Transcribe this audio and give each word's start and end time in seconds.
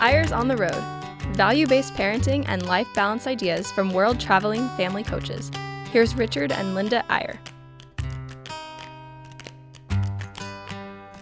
Eyres 0.00 0.30
on 0.30 0.46
the 0.46 0.56
Road 0.56 0.84
value 1.34 1.66
based 1.66 1.94
parenting 1.94 2.44
and 2.48 2.66
life 2.66 2.86
balance 2.94 3.26
ideas 3.26 3.70
from 3.72 3.92
world 3.92 4.20
traveling 4.20 4.68
family 4.70 5.02
coaches. 5.02 5.50
Here's 5.90 6.14
Richard 6.14 6.52
and 6.52 6.74
Linda 6.74 7.04
Eyre. 7.10 7.38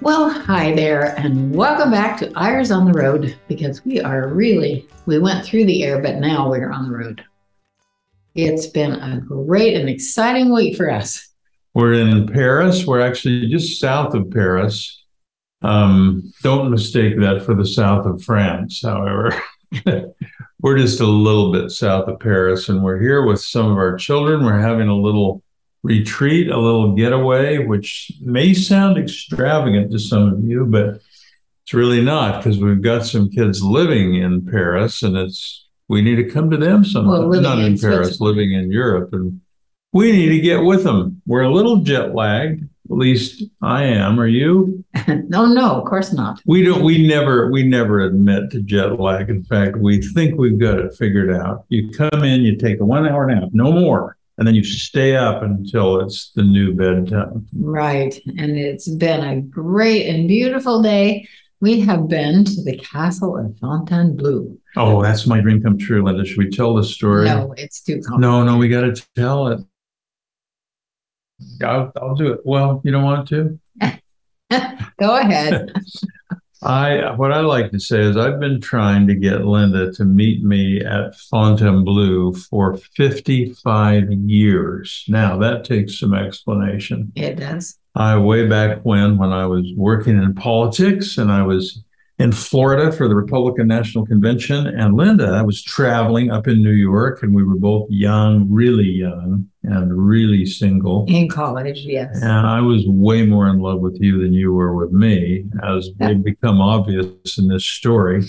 Well, 0.00 0.28
hi 0.28 0.74
there, 0.74 1.18
and 1.18 1.54
welcome 1.54 1.90
back 1.90 2.18
to 2.18 2.32
Eyres 2.36 2.70
on 2.70 2.84
the 2.84 2.92
Road 2.92 3.38
because 3.48 3.84
we 3.84 4.00
are 4.00 4.28
really, 4.28 4.86
we 5.06 5.18
went 5.18 5.44
through 5.44 5.64
the 5.64 5.84
air, 5.84 6.02
but 6.02 6.16
now 6.16 6.50
we're 6.50 6.70
on 6.70 6.90
the 6.90 6.96
road. 6.96 7.24
It's 8.34 8.66
been 8.66 8.92
a 8.92 9.20
great 9.20 9.76
and 9.76 9.88
exciting 9.88 10.52
week 10.52 10.76
for 10.76 10.90
us. 10.90 11.28
We're 11.74 11.94
in 11.94 12.26
Paris. 12.26 12.86
We're 12.86 13.00
actually 13.00 13.48
just 13.48 13.80
south 13.80 14.14
of 14.14 14.30
Paris. 14.30 15.03
Um, 15.64 16.32
don't 16.42 16.70
mistake 16.70 17.18
that 17.20 17.42
for 17.42 17.54
the 17.54 17.66
south 17.66 18.04
of 18.04 18.22
France, 18.22 18.82
however. 18.82 19.34
we're 20.60 20.78
just 20.78 21.00
a 21.00 21.06
little 21.06 21.52
bit 21.52 21.70
south 21.70 22.06
of 22.06 22.20
Paris, 22.20 22.68
and 22.68 22.82
we're 22.82 23.00
here 23.00 23.24
with 23.24 23.40
some 23.40 23.70
of 23.70 23.78
our 23.78 23.96
children. 23.96 24.44
We're 24.44 24.60
having 24.60 24.88
a 24.88 24.96
little 24.96 25.42
retreat, 25.82 26.50
a 26.50 26.58
little 26.58 26.94
getaway, 26.94 27.58
which 27.58 28.12
may 28.20 28.52
sound 28.52 28.98
extravagant 28.98 29.90
to 29.92 29.98
some 29.98 30.32
of 30.32 30.44
you, 30.44 30.66
but 30.66 31.00
it's 31.64 31.72
really 31.72 32.02
not 32.02 32.42
because 32.42 32.58
we've 32.58 32.82
got 32.82 33.06
some 33.06 33.30
kids 33.30 33.62
living 33.62 34.16
in 34.16 34.44
Paris, 34.44 35.02
and 35.02 35.16
it's 35.16 35.66
we 35.88 36.02
need 36.02 36.16
to 36.16 36.30
come 36.30 36.50
to 36.50 36.58
them 36.58 36.84
sometime. 36.84 37.28
Well, 37.28 37.40
not 37.40 37.58
in 37.58 37.78
Paris, 37.78 38.20
living 38.20 38.52
in 38.52 38.70
Europe, 38.70 39.14
and 39.14 39.40
we 39.92 40.12
need 40.12 40.28
to 40.28 40.40
get 40.40 40.62
with 40.62 40.84
them. 40.84 41.22
We're 41.26 41.42
a 41.42 41.52
little 41.52 41.78
jet 41.78 42.14
lagged. 42.14 42.68
At 42.90 42.98
least 42.98 43.42
I 43.62 43.84
am. 43.84 44.20
Are 44.20 44.26
you? 44.26 44.84
no, 45.08 45.46
no, 45.46 45.80
of 45.80 45.84
course 45.86 46.12
not. 46.12 46.40
We 46.46 46.62
don't. 46.62 46.84
We 46.84 47.06
never. 47.06 47.50
We 47.50 47.62
never 47.62 48.00
admit 48.00 48.50
to 48.50 48.60
jet 48.60 49.00
lag. 49.00 49.30
In 49.30 49.42
fact, 49.42 49.76
we 49.78 50.02
think 50.02 50.38
we've 50.38 50.58
got 50.58 50.78
it 50.78 50.94
figured 50.94 51.34
out. 51.34 51.64
You 51.70 51.90
come 51.90 52.24
in, 52.24 52.42
you 52.42 52.56
take 52.56 52.80
a 52.80 52.84
one-hour 52.84 53.26
nap, 53.26 53.48
no 53.52 53.72
more, 53.72 54.18
and 54.36 54.46
then 54.46 54.54
you 54.54 54.64
stay 54.64 55.16
up 55.16 55.42
until 55.42 56.00
it's 56.00 56.30
the 56.32 56.42
new 56.42 56.74
bedtime. 56.74 57.46
Right, 57.54 58.18
and 58.38 58.58
it's 58.58 58.88
been 58.88 59.24
a 59.24 59.40
great 59.40 60.06
and 60.06 60.28
beautiful 60.28 60.82
day. 60.82 61.26
We 61.60 61.80
have 61.80 62.08
been 62.08 62.44
to 62.44 62.62
the 62.62 62.76
castle 62.76 63.38
of 63.38 63.56
Fontainebleau. 63.58 64.58
Oh, 64.76 65.02
that's 65.02 65.26
my 65.26 65.40
dream 65.40 65.62
come 65.62 65.78
true, 65.78 66.04
Linda. 66.04 66.26
Should 66.26 66.36
we 66.36 66.50
tell 66.50 66.74
the 66.74 66.84
story? 66.84 67.24
No, 67.24 67.54
it's 67.56 67.80
too 67.80 68.02
complicated. 68.02 68.20
No, 68.20 68.44
no, 68.44 68.58
we 68.58 68.68
got 68.68 68.82
to 68.82 69.06
tell 69.14 69.48
it. 69.48 69.60
I'll, 71.62 71.92
I'll 72.00 72.14
do 72.14 72.32
it. 72.32 72.40
Well, 72.44 72.80
you 72.84 72.92
don't 72.92 73.04
want 73.04 73.28
to? 73.28 73.58
Go 74.98 75.16
ahead. 75.16 75.72
I 76.64 77.14
what 77.16 77.30
I 77.30 77.40
like 77.40 77.72
to 77.72 77.78
say 77.78 78.00
is 78.00 78.16
I've 78.16 78.40
been 78.40 78.58
trying 78.58 79.06
to 79.08 79.14
get 79.14 79.44
Linda 79.44 79.92
to 79.92 80.04
meet 80.04 80.42
me 80.42 80.80
at 80.80 81.14
Fontainebleau 81.14 82.32
for 82.32 82.78
55 82.96 84.10
years. 84.10 85.04
Now 85.06 85.36
that 85.38 85.64
takes 85.64 85.98
some 85.98 86.14
explanation. 86.14 87.12
It 87.16 87.34
does. 87.34 87.78
I 87.94 88.16
way 88.16 88.48
back 88.48 88.78
when 88.82 89.18
when 89.18 89.30
I 89.30 89.46
was 89.46 89.70
working 89.76 90.16
in 90.16 90.34
politics 90.34 91.18
and 91.18 91.30
I 91.30 91.42
was 91.42 91.84
in 92.18 92.30
Florida 92.30 92.92
for 92.92 93.08
the 93.08 93.14
Republican 93.14 93.66
National 93.66 94.06
Convention. 94.06 94.66
And 94.66 94.94
Linda, 94.94 95.26
I 95.26 95.42
was 95.42 95.62
traveling 95.62 96.30
up 96.30 96.46
in 96.46 96.62
New 96.62 96.72
York, 96.72 97.22
and 97.22 97.34
we 97.34 97.42
were 97.42 97.56
both 97.56 97.88
young, 97.90 98.46
really 98.48 98.88
young, 98.88 99.48
and 99.64 99.92
really 99.92 100.46
single. 100.46 101.06
In 101.08 101.28
college, 101.28 101.80
yes. 101.80 102.22
And 102.22 102.46
I 102.46 102.60
was 102.60 102.84
way 102.86 103.24
more 103.26 103.48
in 103.48 103.58
love 103.58 103.80
with 103.80 103.98
you 104.00 104.20
than 104.20 104.32
you 104.32 104.52
were 104.52 104.74
with 104.74 104.92
me, 104.92 105.44
as 105.64 105.90
yeah. 105.98 106.12
become 106.14 106.60
obvious 106.60 107.38
in 107.38 107.48
this 107.48 107.66
story. 107.66 108.24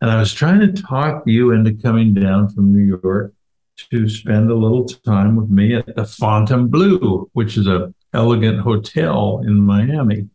And 0.00 0.10
I 0.10 0.18
was 0.18 0.32
trying 0.32 0.60
to 0.60 0.82
talk 0.82 1.22
you 1.26 1.52
into 1.52 1.74
coming 1.74 2.14
down 2.14 2.48
from 2.48 2.72
New 2.72 2.98
York 3.02 3.34
to 3.90 4.08
spend 4.08 4.50
a 4.50 4.54
little 4.54 4.84
time 4.84 5.36
with 5.36 5.48
me 5.48 5.74
at 5.74 5.94
the 5.94 6.04
Fontainebleau, 6.04 7.28
which 7.32 7.56
is 7.56 7.66
a 7.66 7.94
elegant 8.12 8.60
hotel 8.60 9.40
in 9.46 9.60
Miami 9.60 10.28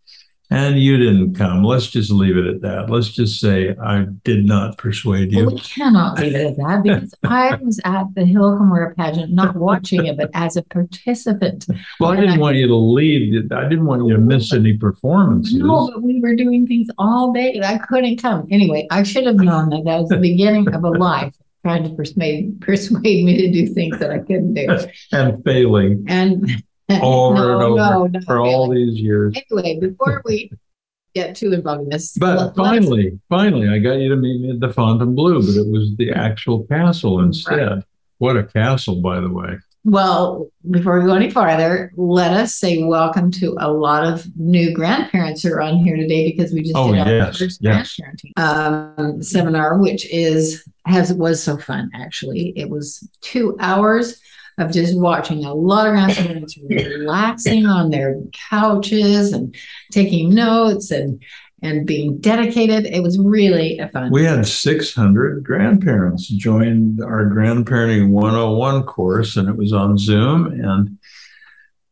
and 0.55 0.79
you 0.79 0.95
didn't 0.95 1.35
come. 1.35 1.65
Let's 1.65 1.87
just 1.87 2.09
leave 2.09 2.37
it 2.37 2.47
at 2.47 2.61
that. 2.61 2.89
Let's 2.89 3.09
just 3.09 3.41
say 3.41 3.75
I 3.75 4.05
did 4.23 4.45
not 4.45 4.77
persuade 4.77 5.33
you. 5.33 5.45
Well, 5.45 5.55
we 5.55 5.59
cannot 5.59 6.17
leave 6.17 6.33
it 6.33 6.47
at 6.47 6.55
that 6.55 6.81
because 6.81 7.13
I 7.25 7.55
was 7.55 7.81
at 7.83 8.05
the 8.15 8.25
Hill 8.25 8.57
Cumorah 8.57 8.95
pageant, 8.95 9.33
not 9.33 9.57
watching 9.57 10.05
it, 10.05 10.15
but 10.15 10.29
as 10.33 10.55
a 10.55 10.63
participant. 10.63 11.65
Well, 11.99 12.11
I 12.11 12.15
didn't 12.15 12.35
I, 12.35 12.37
want 12.37 12.55
you 12.55 12.67
to 12.67 12.75
leave. 12.75 13.51
I 13.51 13.67
didn't 13.67 13.85
want 13.85 14.05
you 14.05 14.13
to 14.13 14.19
miss 14.19 14.53
any 14.53 14.77
performances. 14.77 15.55
No, 15.55 15.91
but 15.91 16.01
we 16.01 16.21
were 16.21 16.35
doing 16.35 16.65
things 16.65 16.87
all 16.97 17.33
day. 17.33 17.59
I 17.61 17.77
couldn't 17.77 18.21
come. 18.21 18.47
Anyway, 18.49 18.87
I 18.91 19.03
should 19.03 19.25
have 19.25 19.35
known 19.35 19.69
that 19.71 19.83
that 19.83 19.99
was 19.99 20.09
the 20.09 20.17
beginning 20.17 20.73
of 20.73 20.85
a 20.85 20.89
life 20.97 21.35
trying 21.63 21.83
to 21.83 21.89
persuade 21.95 22.61
persuade 22.61 23.25
me 23.25 23.35
to 23.41 23.51
do 23.51 23.73
things 23.73 23.99
that 23.99 24.09
I 24.09 24.19
couldn't 24.19 24.53
do. 24.53 24.67
and 25.11 25.43
failing. 25.43 26.05
And 26.07 26.63
over 27.01 27.35
no, 27.35 27.53
and 27.53 27.63
over 27.63 28.09
no, 28.09 28.19
for 28.21 28.35
really. 28.35 28.53
all 28.53 28.69
these 28.69 28.99
years. 28.99 29.35
Anyway, 29.51 29.79
before 29.79 30.21
we 30.25 30.51
get 31.15 31.35
too 31.35 31.53
involved 31.53 31.83
in 31.83 31.89
this, 31.89 32.17
but 32.17 32.55
finally, 32.55 33.19
finally, 33.29 33.69
I 33.69 33.79
got 33.79 33.93
you 33.93 34.09
to 34.09 34.15
meet 34.15 34.41
me 34.41 34.51
at 34.51 34.59
the 34.59 34.71
Fontainebleau, 34.71 35.41
but 35.41 35.55
it 35.55 35.67
was 35.67 35.95
the 35.97 36.11
actual 36.11 36.65
castle 36.65 37.21
instead. 37.21 37.69
Right. 37.69 37.83
What 38.17 38.37
a 38.37 38.43
castle, 38.43 39.01
by 39.01 39.19
the 39.19 39.29
way. 39.29 39.57
Well, 39.85 40.49
before 40.71 40.99
we 40.99 41.05
go 41.05 41.13
any 41.13 41.29
farther, 41.29 41.91
let 41.95 42.31
us 42.31 42.55
say 42.55 42.83
welcome 42.83 43.29
to 43.33 43.55
a 43.59 43.71
lot 43.71 44.03
of 44.03 44.25
new 44.35 44.73
grandparents 44.73 45.43
who 45.43 45.53
are 45.53 45.61
on 45.61 45.77
here 45.77 45.95
today 45.95 46.31
because 46.31 46.51
we 46.51 46.63
just 46.63 46.75
oh, 46.75 46.91
did 46.91 47.21
our 47.21 47.31
first 47.31 47.59
yes. 47.61 47.95
grandparenting 47.95 48.31
um, 48.41 49.21
seminar, 49.21 49.77
which 49.77 50.11
is 50.11 50.67
has 50.87 51.13
was 51.13 51.41
so 51.41 51.57
fun. 51.57 51.91
Actually, 51.93 52.51
it 52.55 52.69
was 52.69 53.07
two 53.21 53.55
hours 53.59 54.19
of 54.57 54.71
just 54.71 54.97
watching 54.97 55.43
a 55.43 55.53
lot 55.53 55.87
of 55.87 55.93
grandparents 55.93 56.57
relaxing 56.69 57.65
on 57.65 57.89
their 57.89 58.21
couches 58.49 59.33
and 59.33 59.55
taking 59.91 60.33
notes 60.33 60.91
and 60.91 61.21
and 61.61 61.87
being 61.87 62.17
dedicated. 62.19 62.85
It 62.85 63.01
was 63.01 63.17
really 63.17 63.79
a 63.79 63.89
fun. 63.89 64.11
We 64.11 64.23
had 64.23 64.45
600 64.45 65.43
grandparents 65.43 66.27
join 66.27 67.01
our 67.01 67.25
grandparenting 67.25 68.09
101 68.09 68.83
course, 68.83 69.35
and 69.35 69.49
it 69.49 69.57
was 69.57 69.73
on 69.73 69.97
Zoom. 69.97 70.47
And 70.47 70.97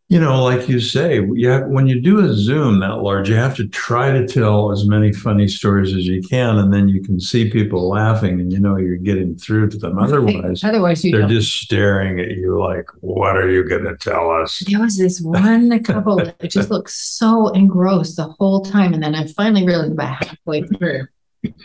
you 0.09 0.19
know, 0.19 0.43
like 0.43 0.67
you 0.67 0.79
say, 0.79 1.21
you 1.33 1.49
have, 1.49 1.67
when 1.67 1.87
you 1.87 1.99
do 1.99 2.19
a 2.19 2.33
Zoom 2.33 2.81
that 2.81 2.97
large, 2.97 3.29
you 3.29 3.35
have 3.35 3.55
to 3.55 3.67
try 3.67 4.11
to 4.11 4.27
tell 4.27 4.71
as 4.71 4.85
many 4.85 5.13
funny 5.13 5.47
stories 5.47 5.93
as 5.95 6.05
you 6.05 6.21
can, 6.21 6.57
and 6.57 6.73
then 6.73 6.87
you 6.89 7.01
can 7.01 7.19
see 7.19 7.49
people 7.49 7.87
laughing, 7.87 8.39
and 8.39 8.51
you 8.51 8.59
know 8.59 8.77
you're 8.77 8.97
getting 8.97 9.35
through 9.35 9.69
to 9.69 9.77
them. 9.77 9.97
Otherwise, 9.97 10.63
otherwise 10.63 11.01
they're 11.01 11.21
don't. 11.21 11.29
just 11.29 11.55
staring 11.61 12.19
at 12.19 12.31
you 12.31 12.59
like, 12.59 12.89
"What 12.99 13.37
are 13.37 13.49
you 13.49 13.67
going 13.67 13.85
to 13.85 13.95
tell 13.95 14.29
us?" 14.29 14.61
There 14.67 14.81
was 14.81 14.97
this 14.97 15.21
one 15.21 15.81
couple 15.83 16.17
that 16.17 16.39
just 16.49 16.69
looked 16.69 16.91
so 16.91 17.47
engrossed 17.49 18.17
the 18.17 18.27
whole 18.27 18.61
time, 18.61 18.93
and 18.93 19.01
then 19.01 19.15
I 19.15 19.25
finally 19.27 19.65
realized 19.65 19.93
about 19.93 20.25
halfway 20.25 20.63
through 20.63 21.07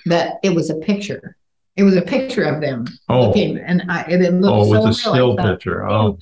that 0.06 0.36
it 0.42 0.54
was 0.54 0.70
a 0.70 0.76
picture. 0.76 1.36
It 1.76 1.82
was 1.82 1.96
a 1.96 2.02
picture 2.02 2.44
of 2.44 2.60
them 2.60 2.86
oh. 3.08 3.26
looking, 3.26 3.58
and 3.58 3.82
I, 3.90 4.02
it 4.02 4.32
looked 4.32 4.56
oh, 4.56 4.64
so 4.64 4.80
with 4.80 4.90
a 4.90 4.94
still 4.94 5.36
picture. 5.36 5.88
Oh, 5.88 6.18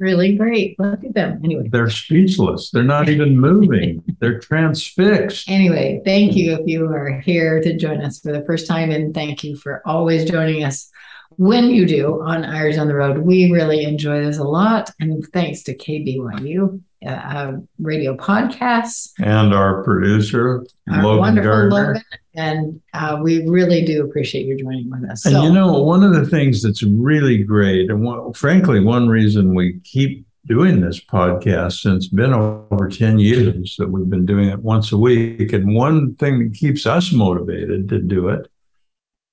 really 0.00 0.36
great. 0.36 0.78
Look 0.78 1.04
at 1.04 1.14
them. 1.14 1.40
Anyway, 1.44 1.68
they're 1.68 1.90
speechless. 1.90 2.70
They're 2.70 2.82
not 2.82 3.08
even 3.08 3.38
moving. 3.38 4.02
they're 4.20 4.40
transfixed. 4.40 5.48
Anyway, 5.48 6.00
thank 6.04 6.34
you 6.34 6.54
if 6.54 6.66
you 6.66 6.86
are 6.86 7.20
here 7.20 7.60
to 7.60 7.76
join 7.76 8.00
us 8.00 8.18
for 8.18 8.32
the 8.32 8.42
first 8.44 8.66
time, 8.66 8.90
and 8.90 9.14
thank 9.14 9.44
you 9.44 9.56
for 9.56 9.82
always 9.86 10.28
joining 10.28 10.64
us 10.64 10.90
when 11.36 11.70
you 11.70 11.86
do 11.86 12.22
on 12.22 12.44
Eyres 12.44 12.78
on 12.78 12.88
the 12.88 12.94
Road. 12.94 13.18
We 13.18 13.50
really 13.50 13.84
enjoy 13.84 14.24
this 14.24 14.38
a 14.38 14.44
lot, 14.44 14.90
and 15.00 15.24
thanks 15.32 15.62
to 15.64 15.76
KBYU. 15.76 16.80
Uh, 17.02 17.08
uh, 17.08 17.52
radio 17.78 18.14
podcasts 18.14 19.12
and 19.20 19.54
our 19.54 19.82
producer 19.84 20.66
our 20.90 21.02
Logan 21.02 21.18
wonderful 21.18 21.50
Gardner. 21.50 21.94
Logan 21.94 22.02
and 22.34 22.80
uh, 22.92 23.18
we 23.22 23.46
really 23.48 23.84
do 23.84 24.04
appreciate 24.04 24.44
you 24.44 24.56
joining 24.56 24.90
with 24.90 25.10
us. 25.10 25.24
And 25.24 25.34
so, 25.34 25.42
you 25.42 25.52
know, 25.52 25.82
one 25.82 26.04
of 26.04 26.12
the 26.12 26.26
things 26.26 26.62
that's 26.62 26.82
really 26.82 27.42
great, 27.42 27.90
and 27.90 28.02
one, 28.02 28.32
frankly, 28.34 28.80
one 28.80 29.08
reason 29.08 29.54
we 29.54 29.80
keep 29.80 30.26
doing 30.46 30.80
this 30.80 31.00
podcast 31.00 31.80
since 31.80 32.06
it's 32.06 32.14
been 32.14 32.32
over 32.32 32.88
10 32.88 33.18
years 33.18 33.76
that 33.78 33.90
we've 33.90 34.08
been 34.08 34.26
doing 34.26 34.48
it 34.48 34.60
once 34.60 34.92
a 34.92 34.98
week. 34.98 35.52
And 35.52 35.74
one 35.74 36.14
thing 36.16 36.38
that 36.38 36.54
keeps 36.54 36.86
us 36.86 37.12
motivated 37.12 37.88
to 37.88 37.98
do 37.98 38.28
it 38.28 38.50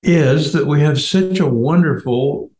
is 0.02 0.52
that 0.52 0.66
we 0.66 0.80
have 0.80 1.00
such 1.00 1.40
a 1.40 1.46
wonderful 1.46 2.50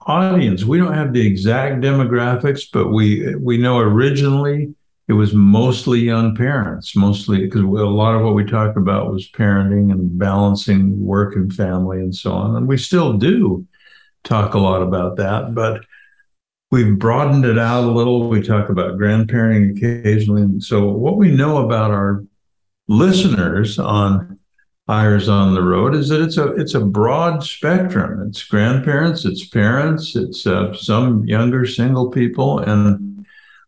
audience. 0.00 0.64
We 0.64 0.78
don't 0.78 0.94
have 0.94 1.12
the 1.12 1.26
exact 1.26 1.82
demographics, 1.82 2.62
but 2.72 2.88
we 2.88 3.34
we 3.36 3.58
know 3.58 3.78
originally 3.78 4.74
it 5.08 5.12
was 5.12 5.34
mostly 5.34 6.00
young 6.00 6.34
parents, 6.34 6.96
mostly 6.96 7.44
because 7.44 7.60
a 7.60 7.64
lot 7.64 8.16
of 8.16 8.22
what 8.22 8.34
we 8.34 8.44
talked 8.44 8.76
about 8.76 9.12
was 9.12 9.30
parenting 9.30 9.92
and 9.92 10.18
balancing 10.18 11.00
work 11.04 11.36
and 11.36 11.52
family 11.52 11.98
and 11.98 12.14
so 12.14 12.32
on. 12.32 12.56
And 12.56 12.66
we 12.66 12.76
still 12.76 13.12
do 13.12 13.66
talk 14.24 14.54
a 14.54 14.58
lot 14.58 14.82
about 14.82 15.16
that, 15.16 15.54
but 15.54 15.84
we've 16.72 16.98
broadened 16.98 17.44
it 17.44 17.58
out 17.58 17.84
a 17.84 17.90
little. 17.90 18.28
We 18.28 18.42
talk 18.42 18.68
about 18.68 18.98
grandparenting 18.98 19.76
occasionally. 19.76 20.42
And 20.42 20.62
so, 20.62 20.88
what 20.88 21.16
we 21.16 21.30
know 21.30 21.64
about 21.64 21.92
our 21.92 22.24
listeners 22.88 23.78
on 23.78 24.38
eyres 24.88 25.28
on 25.28 25.54
the 25.54 25.62
road 25.62 25.94
is 25.94 26.08
that 26.08 26.20
it's 26.22 26.36
a 26.36 26.52
it's 26.54 26.74
a 26.74 26.80
broad 26.80 27.42
spectrum. 27.42 28.28
It's 28.28 28.44
grandparents, 28.44 29.24
it's 29.24 29.46
parents, 29.46 30.14
it's 30.14 30.46
uh, 30.46 30.72
some 30.74 31.24
younger 31.24 31.66
single 31.66 32.10
people, 32.10 32.60
and 32.60 33.26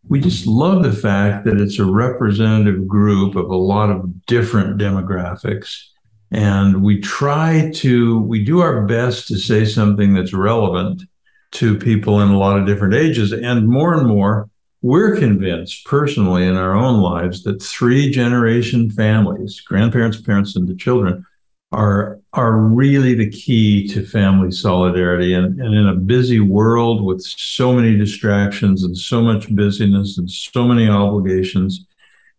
we 0.09 0.21
just 0.21 0.47
love 0.47 0.83
the 0.83 0.93
fact 0.93 1.45
that 1.45 1.61
it's 1.61 1.79
a 1.79 1.85
representative 1.85 2.87
group 2.87 3.37
of 3.37 3.51
a 3.51 3.57
lot 3.57 3.91
of 3.91 4.27
different 4.27 4.79
demographics. 4.81 5.83
And 6.31 6.83
we 6.83 7.01
try 7.01 7.71
to 7.77 8.21
we 8.21 8.45
do 8.45 8.61
our 8.61 8.87
best 8.87 9.29
to 9.29 9.39
say 9.39 9.65
something 9.65 10.15
that's 10.15 10.33
relevant 10.33 11.03
to 11.51 11.79
people 11.79 12.21
in 12.21 12.29
a 12.29 12.39
lot 12.39 12.59
of 12.59 12.67
different 12.67 12.95
ages, 12.95 13.33
and 13.33 13.69
more 13.69 13.95
and 13.95 14.07
more 14.07 14.49
we're 14.81 15.17
convinced 15.17 15.85
personally 15.85 16.47
in 16.47 16.57
our 16.57 16.75
own 16.75 17.01
lives 17.01 17.43
that 17.43 17.63
three 17.63 18.11
generation 18.11 18.91
families, 18.91 19.61
grandparents, 19.61 20.21
parents, 20.21 20.55
and 20.57 20.69
the 20.69 20.77
children, 20.77 21.25
are 21.71 22.19
are 22.33 22.57
really 22.57 23.15
the 23.15 23.29
key 23.29 23.87
to 23.89 24.05
family 24.07 24.51
solidarity. 24.51 25.35
And, 25.35 25.61
and 25.61 25.75
in 25.75 25.87
a 25.89 25.95
busy 25.95 26.41
world 26.41 27.05
with 27.05 27.23
so 27.23 27.75
many 27.75 27.97
distractions 27.97 28.85
and 28.85 28.97
so 28.97 29.21
much 29.21 29.55
busyness 29.55 30.17
and 30.17 30.31
so 30.31 30.67
many 30.67 30.89
obligations, 30.89 31.85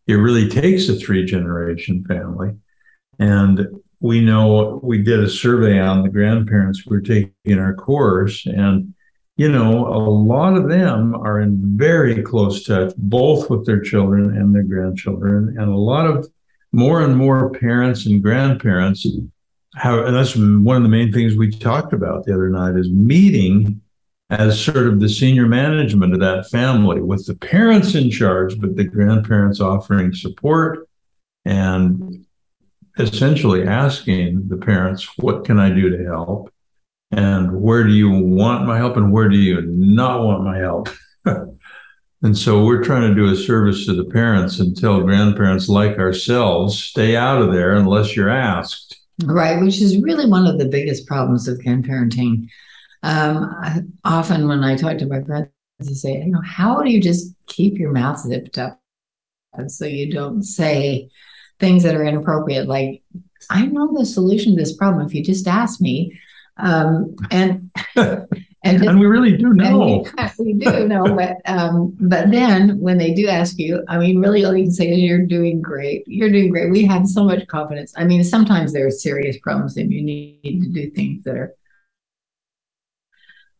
it 0.07 0.15
really 0.15 0.49
takes 0.49 0.89
a 0.89 0.95
three 0.95 1.25
generation 1.25 2.03
family. 2.05 2.55
And 3.19 3.67
we 3.99 4.21
know 4.21 4.79
we 4.81 5.03
did 5.03 5.19
a 5.19 5.29
survey 5.29 5.79
on 5.79 6.01
the 6.01 6.09
grandparents 6.09 6.85
we 6.85 6.95
were 6.95 7.01
taking 7.01 7.59
our 7.59 7.75
course, 7.75 8.45
and 8.45 8.93
you 9.39 9.49
know, 9.49 9.87
a 9.87 10.03
lot 10.03 10.57
of 10.57 10.67
them 10.67 11.15
are 11.15 11.39
in 11.39 11.61
very 11.77 12.21
close 12.21 12.65
touch, 12.65 12.93
both 12.97 13.49
with 13.49 13.65
their 13.65 13.79
children 13.79 14.35
and 14.35 14.53
their 14.53 14.63
grandchildren. 14.63 15.55
And 15.57 15.71
a 15.71 15.77
lot 15.77 16.07
of 16.07 16.29
more 16.73 16.99
and 16.99 17.15
more 17.15 17.49
parents 17.51 18.05
and 18.05 18.21
grandparents 18.21 19.07
have, 19.75 19.99
and 19.99 20.13
that's 20.13 20.35
one 20.35 20.75
of 20.75 20.83
the 20.83 20.89
main 20.89 21.13
things 21.13 21.37
we 21.37 21.51
talked 21.51 21.93
about 21.93 22.25
the 22.25 22.33
other 22.33 22.49
night 22.49 22.75
is 22.75 22.89
meeting 22.89 23.79
as 24.29 24.61
sort 24.61 24.87
of 24.87 24.99
the 24.99 25.07
senior 25.07 25.47
management 25.47 26.13
of 26.13 26.19
that 26.19 26.49
family 26.49 26.99
with 26.99 27.25
the 27.25 27.35
parents 27.35 27.95
in 27.95 28.11
charge, 28.11 28.59
but 28.59 28.75
the 28.75 28.83
grandparents 28.83 29.61
offering 29.61 30.13
support 30.13 30.85
and 31.45 32.25
essentially 32.97 33.65
asking 33.65 34.49
the 34.49 34.57
parents, 34.57 35.07
what 35.17 35.45
can 35.45 35.59
I 35.59 35.69
do 35.69 35.89
to 35.89 36.03
help? 36.03 36.51
And 37.11 37.61
where 37.61 37.83
do 37.83 37.91
you 37.91 38.09
want 38.09 38.65
my 38.65 38.77
help 38.77 38.97
and 38.97 39.11
where 39.11 39.29
do 39.29 39.37
you 39.37 39.61
not 39.61 40.23
want 40.23 40.43
my 40.43 40.57
help? 40.57 40.89
And 42.21 42.37
so 42.37 42.65
we're 42.65 42.83
trying 42.83 43.07
to 43.07 43.15
do 43.15 43.31
a 43.31 43.35
service 43.35 43.85
to 43.85 43.93
the 43.93 44.03
parents 44.03 44.59
and 44.59 44.75
tell 44.75 45.01
grandparents 45.01 45.69
like 45.69 45.97
ourselves 45.97 46.77
stay 46.77 47.15
out 47.15 47.41
of 47.41 47.53
there 47.53 47.75
unless 47.75 48.15
you're 48.15 48.29
asked. 48.29 48.97
Right 49.25 49.61
which 49.61 49.81
is 49.81 50.01
really 50.01 50.29
one 50.29 50.47
of 50.47 50.57
the 50.57 50.67
biggest 50.67 51.05
problems 51.05 51.47
of 51.47 51.59
grandparenting 51.59 52.47
um, 53.03 53.53
I, 53.61 53.81
often 54.05 54.47
when 54.47 54.63
i 54.63 54.75
talk 54.75 54.97
to 54.97 55.05
my 55.05 55.21
friends 55.21 55.49
they 55.79 55.93
say 55.93 56.21
you 56.23 56.31
know 56.31 56.41
how 56.41 56.81
do 56.81 56.89
you 56.89 57.01
just 57.01 57.33
keep 57.45 57.77
your 57.77 57.91
mouth 57.91 58.19
zipped 58.19 58.57
up 58.57 58.81
so 59.67 59.85
you 59.85 60.11
don't 60.11 60.43
say 60.43 61.09
things 61.59 61.83
that 61.83 61.95
are 61.95 62.05
inappropriate? 62.05 62.67
Like 62.67 63.03
i 63.49 63.65
know 63.65 63.93
the 63.93 64.05
solution 64.05 64.55
to 64.55 64.61
this 64.61 64.75
problem 64.75 65.05
if 65.05 65.13
you 65.13 65.21
just 65.23 65.47
ask 65.47 65.81
me 65.81 66.17
um, 66.59 67.15
and 67.31 67.71
and, 67.95 68.27
and 68.63 68.99
we 68.99 69.05
really 69.05 69.37
do 69.37 69.53
know. 69.53 70.05
We, 70.37 70.45
we, 70.45 70.53
do 70.53 70.87
know, 70.87 71.03
but 71.15 71.37
um, 71.45 71.95
but 71.99 72.29
then 72.29 72.79
when 72.79 72.97
they 72.97 73.13
do 73.13 73.27
ask 73.27 73.57
you, 73.57 73.83
I 73.87 73.97
mean, 73.97 74.19
really, 74.19 74.43
all 74.43 74.55
you 74.55 74.65
can 74.65 74.73
say 74.73 74.89
is 74.89 74.99
you're 74.99 75.25
doing 75.25 75.61
great. 75.61 76.03
You're 76.07 76.31
doing 76.31 76.49
great. 76.49 76.69
We 76.69 76.85
have 76.85 77.07
so 77.07 77.23
much 77.23 77.47
confidence. 77.47 77.93
I 77.95 78.03
mean, 78.03 78.23
sometimes 78.23 78.73
there 78.73 78.85
are 78.85 78.91
serious 78.91 79.37
problems, 79.39 79.77
and 79.77 79.91
you 79.93 80.01
need 80.01 80.61
to 80.61 80.69
do 80.69 80.89
things 80.91 81.23
that 81.23 81.35
are 81.35 81.55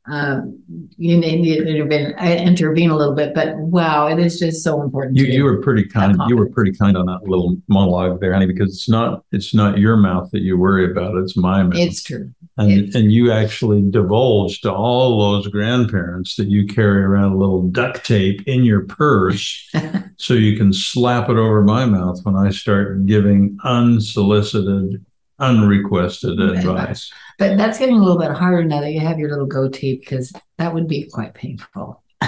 um, 0.10 0.60
you 0.98 1.18
need 1.18 1.44
to 1.44 1.68
intervene, 1.68 2.14
uh, 2.18 2.26
intervene 2.26 2.90
a 2.90 2.96
little 2.96 3.14
bit, 3.14 3.34
but 3.36 3.56
wow, 3.58 4.08
it 4.08 4.20
is 4.20 4.40
just 4.40 4.64
so 4.64 4.82
important. 4.82 5.18
You, 5.18 5.26
you 5.26 5.44
were 5.44 5.62
pretty 5.62 5.86
kind. 5.86 6.20
You 6.28 6.36
were 6.36 6.50
pretty 6.50 6.72
kind 6.72 6.98
on 6.98 7.06
that 7.06 7.24
little 7.24 7.58
monologue 7.68 8.20
there, 8.20 8.34
honey, 8.34 8.48
because 8.48 8.74
it's 8.74 8.90
not 8.90 9.24
it's 9.32 9.54
not 9.54 9.78
your 9.78 9.98
mouth 9.98 10.32
that 10.32 10.42
you 10.42 10.58
worry 10.58 10.90
about. 10.90 11.16
It's 11.18 11.38
my 11.38 11.64
mouth. 11.64 11.76
It's 11.76 12.02
true. 12.02 12.32
And 12.58 12.72
it's 12.72 12.96
and 12.96 13.12
you 13.12 13.32
actually 13.32 13.82
divulged 13.90 14.64
to 14.64 14.74
all 14.74 15.20
those 15.20 15.48
grandparents 15.48 16.36
that 16.38 16.48
you 16.48 16.66
carry 16.66 17.04
around 17.04 17.34
a 17.34 17.38
little 17.38 17.64
duct 17.64 18.06
tape 18.06 18.42
in 18.48 18.64
your 18.64 18.86
purse, 18.86 19.70
so 20.18 20.34
you 20.34 20.58
can 20.58 20.74
slap 20.74 21.30
it 21.30 21.38
over 21.38 21.64
my 21.64 21.86
mouth 21.86 22.20
when 22.24 22.36
I 22.36 22.50
start 22.50 23.06
giving 23.06 23.58
unsolicited, 23.64 25.06
unrequested 25.40 26.40
advice. 26.40 27.12
But 27.38 27.58
that's 27.58 27.80
getting 27.80 27.96
a 27.96 28.04
little 28.04 28.20
bit 28.20 28.32
harder 28.32 28.64
now 28.64 28.82
that 28.82 28.92
you 28.92 29.00
have 29.00 29.20
your 29.20 29.30
little 29.30 29.46
goatee 29.46 29.98
because 29.98 30.34
that 30.58 30.74
would 30.74 30.88
be 30.88 31.10
quite 31.10 31.34
painful. 31.34 32.04
oh, 32.22 32.28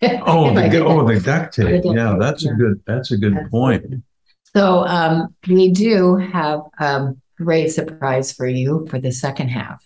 the, 0.54 0.84
oh, 0.84 1.06
the 1.06 1.20
duct 1.20 1.54
tape. 1.54 1.82
yeah, 1.84 2.16
that's 2.18 2.44
yeah. 2.44 2.52
a 2.52 2.54
good. 2.54 2.82
That's 2.86 3.10
a 3.10 3.16
good 3.16 3.36
that's 3.36 3.48
point. 3.50 3.90
Good. 3.90 4.02
So 4.54 4.86
um, 4.86 5.34
we 5.48 5.70
do 5.70 6.16
have 6.16 6.60
a 6.78 7.14
great 7.36 7.68
surprise 7.68 8.32
for 8.32 8.46
you 8.46 8.86
for 8.90 8.98
the 8.98 9.12
second 9.12 9.48
half. 9.48 9.84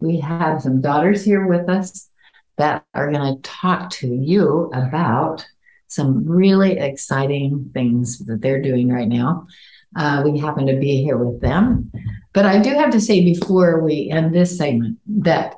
We 0.00 0.20
have 0.20 0.62
some 0.62 0.80
daughters 0.80 1.24
here 1.24 1.46
with 1.46 1.68
us 1.68 2.08
that 2.56 2.84
are 2.94 3.10
going 3.12 3.36
to 3.36 3.42
talk 3.42 3.90
to 3.90 4.08
you 4.08 4.70
about 4.72 5.46
some 5.88 6.28
really 6.28 6.78
exciting 6.78 7.70
things 7.72 8.18
that 8.18 8.40
they're 8.40 8.62
doing 8.62 8.88
right 8.90 9.08
now. 9.08 9.46
Uh, 9.96 10.22
we 10.24 10.38
happen 10.38 10.66
to 10.66 10.76
be 10.76 11.02
here 11.02 11.16
with 11.16 11.40
them. 11.40 11.90
But 12.32 12.46
I 12.46 12.60
do 12.60 12.70
have 12.70 12.90
to 12.90 13.00
say 13.00 13.24
before 13.24 13.80
we 13.80 14.10
end 14.10 14.32
this 14.34 14.56
segment 14.56 14.98
that 15.06 15.56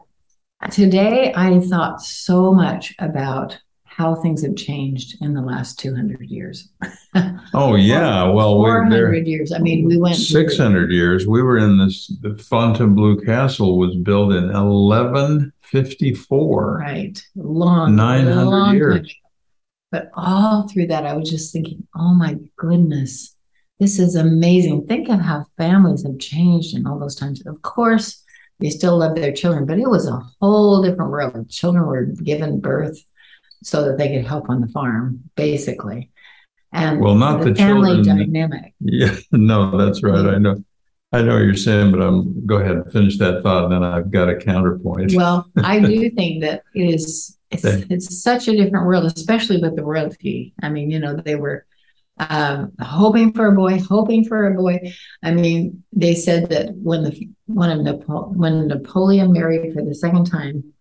today 0.71 1.33
I 1.35 1.61
thought 1.61 2.01
so 2.01 2.53
much 2.53 2.95
about 2.99 3.59
how 3.85 4.15
things 4.15 4.43
have 4.43 4.57
changed 4.57 5.19
in 5.21 5.35
the 5.35 5.43
last 5.43 5.79
200 5.79 6.23
years. 6.23 6.71
oh, 7.53 7.75
yeah. 7.75 8.27
Well, 8.31 8.55
400 8.55 9.27
years. 9.27 9.53
I 9.53 9.59
mean, 9.59 9.85
we 9.85 9.99
went 9.99 10.17
600 10.17 10.87
through. 10.87 10.95
years. 10.95 11.27
We 11.27 11.43
were 11.43 11.59
in 11.59 11.77
this, 11.77 12.07
the 12.23 12.39
Fontainebleau 12.39 13.17
Castle 13.17 13.77
was 13.79 13.95
built 13.97 14.33
in 14.33 14.45
1154. 14.45 16.79
Right. 16.79 17.23
Long, 17.35 17.95
900 17.97 18.45
long 18.45 18.75
years. 18.75 19.01
Time. 19.01 19.07
But 19.93 20.11
all 20.15 20.69
through 20.69 20.87
that, 20.87 21.05
I 21.05 21.15
was 21.15 21.29
just 21.29 21.53
thinking, 21.53 21.87
oh 21.95 22.15
my 22.15 22.39
goodness, 22.57 23.37
this 23.81 23.99
is 23.99 24.15
amazing. 24.15 24.87
Think 24.87 25.09
of 25.09 25.21
how 25.21 25.47
families 25.57 26.05
have 26.05 26.19
changed 26.19 26.77
in 26.77 26.87
all 26.87 26.99
those 26.99 27.17
times. 27.17 27.45
Of 27.47 27.63
course, 27.63 28.23
they 28.61 28.69
still 28.69 28.99
love 28.99 29.17
their 29.17 29.33
children, 29.33 29.65
but 29.65 29.79
it 29.79 29.89
was 29.89 30.07
a 30.07 30.21
whole 30.41 30.83
different 30.83 31.11
world. 31.11 31.49
Children 31.49 31.87
were 31.87 32.05
given 32.05 32.61
birth 32.61 33.03
so 33.63 33.85
that 33.85 33.97
they 33.97 34.15
could 34.15 34.27
help 34.27 34.51
on 34.51 34.61
the 34.61 34.69
farm, 34.69 35.21
basically. 35.35 36.11
And 36.73 37.01
well, 37.01 37.15
not 37.15 37.41
the, 37.41 37.51
the 37.51 37.55
family 37.57 38.05
children. 38.05 38.19
dynamic. 38.19 38.75
Yeah, 38.81 39.17
no, 39.33 39.77
that's 39.77 40.03
right. 40.03 40.27
I 40.27 40.39
know. 40.39 40.63
I 41.13 41.23
know 41.23 41.35
what 41.35 41.43
you're 41.43 41.55
saying, 41.57 41.91
but 41.91 42.01
I'm 42.01 42.47
go 42.47 42.59
ahead 42.59 42.77
and 42.77 42.93
finish 42.93 43.19
that 43.19 43.43
thought, 43.43 43.65
and 43.65 43.73
then 43.73 43.83
I've 43.83 44.13
got 44.13 44.29
a 44.29 44.37
counterpoint. 44.37 45.13
Well, 45.15 45.51
I 45.57 45.81
do 45.81 46.11
think 46.17 46.43
that 46.43 46.63
it 46.75 46.95
is 46.95 47.37
it's, 47.51 47.65
it's 47.65 48.23
such 48.23 48.47
a 48.47 48.57
different 48.57 48.87
world, 48.87 49.07
especially 49.07 49.61
with 49.61 49.75
the 49.75 49.83
royalty. 49.83 50.55
I 50.63 50.69
mean, 50.69 50.91
you 50.91 51.01
know, 51.01 51.17
they 51.17 51.35
were 51.35 51.67
um, 52.29 52.73
hoping 52.81 53.33
for 53.33 53.47
a 53.47 53.53
boy, 53.53 53.79
hoping 53.81 54.25
for 54.25 54.47
a 54.47 54.55
boy. 54.55 54.93
I 55.23 55.33
mean, 55.33 55.83
they 55.93 56.15
said 56.15 56.51
that 56.51 56.75
when 56.75 57.05
the 57.05 57.29
when, 57.47 57.85
Napo- 57.85 58.29
when 58.29 58.69
Napoleon 58.69 59.33
married 59.33 59.73
for 59.73 59.83
the 59.83 59.95
second 59.95 60.27
time, 60.27 60.73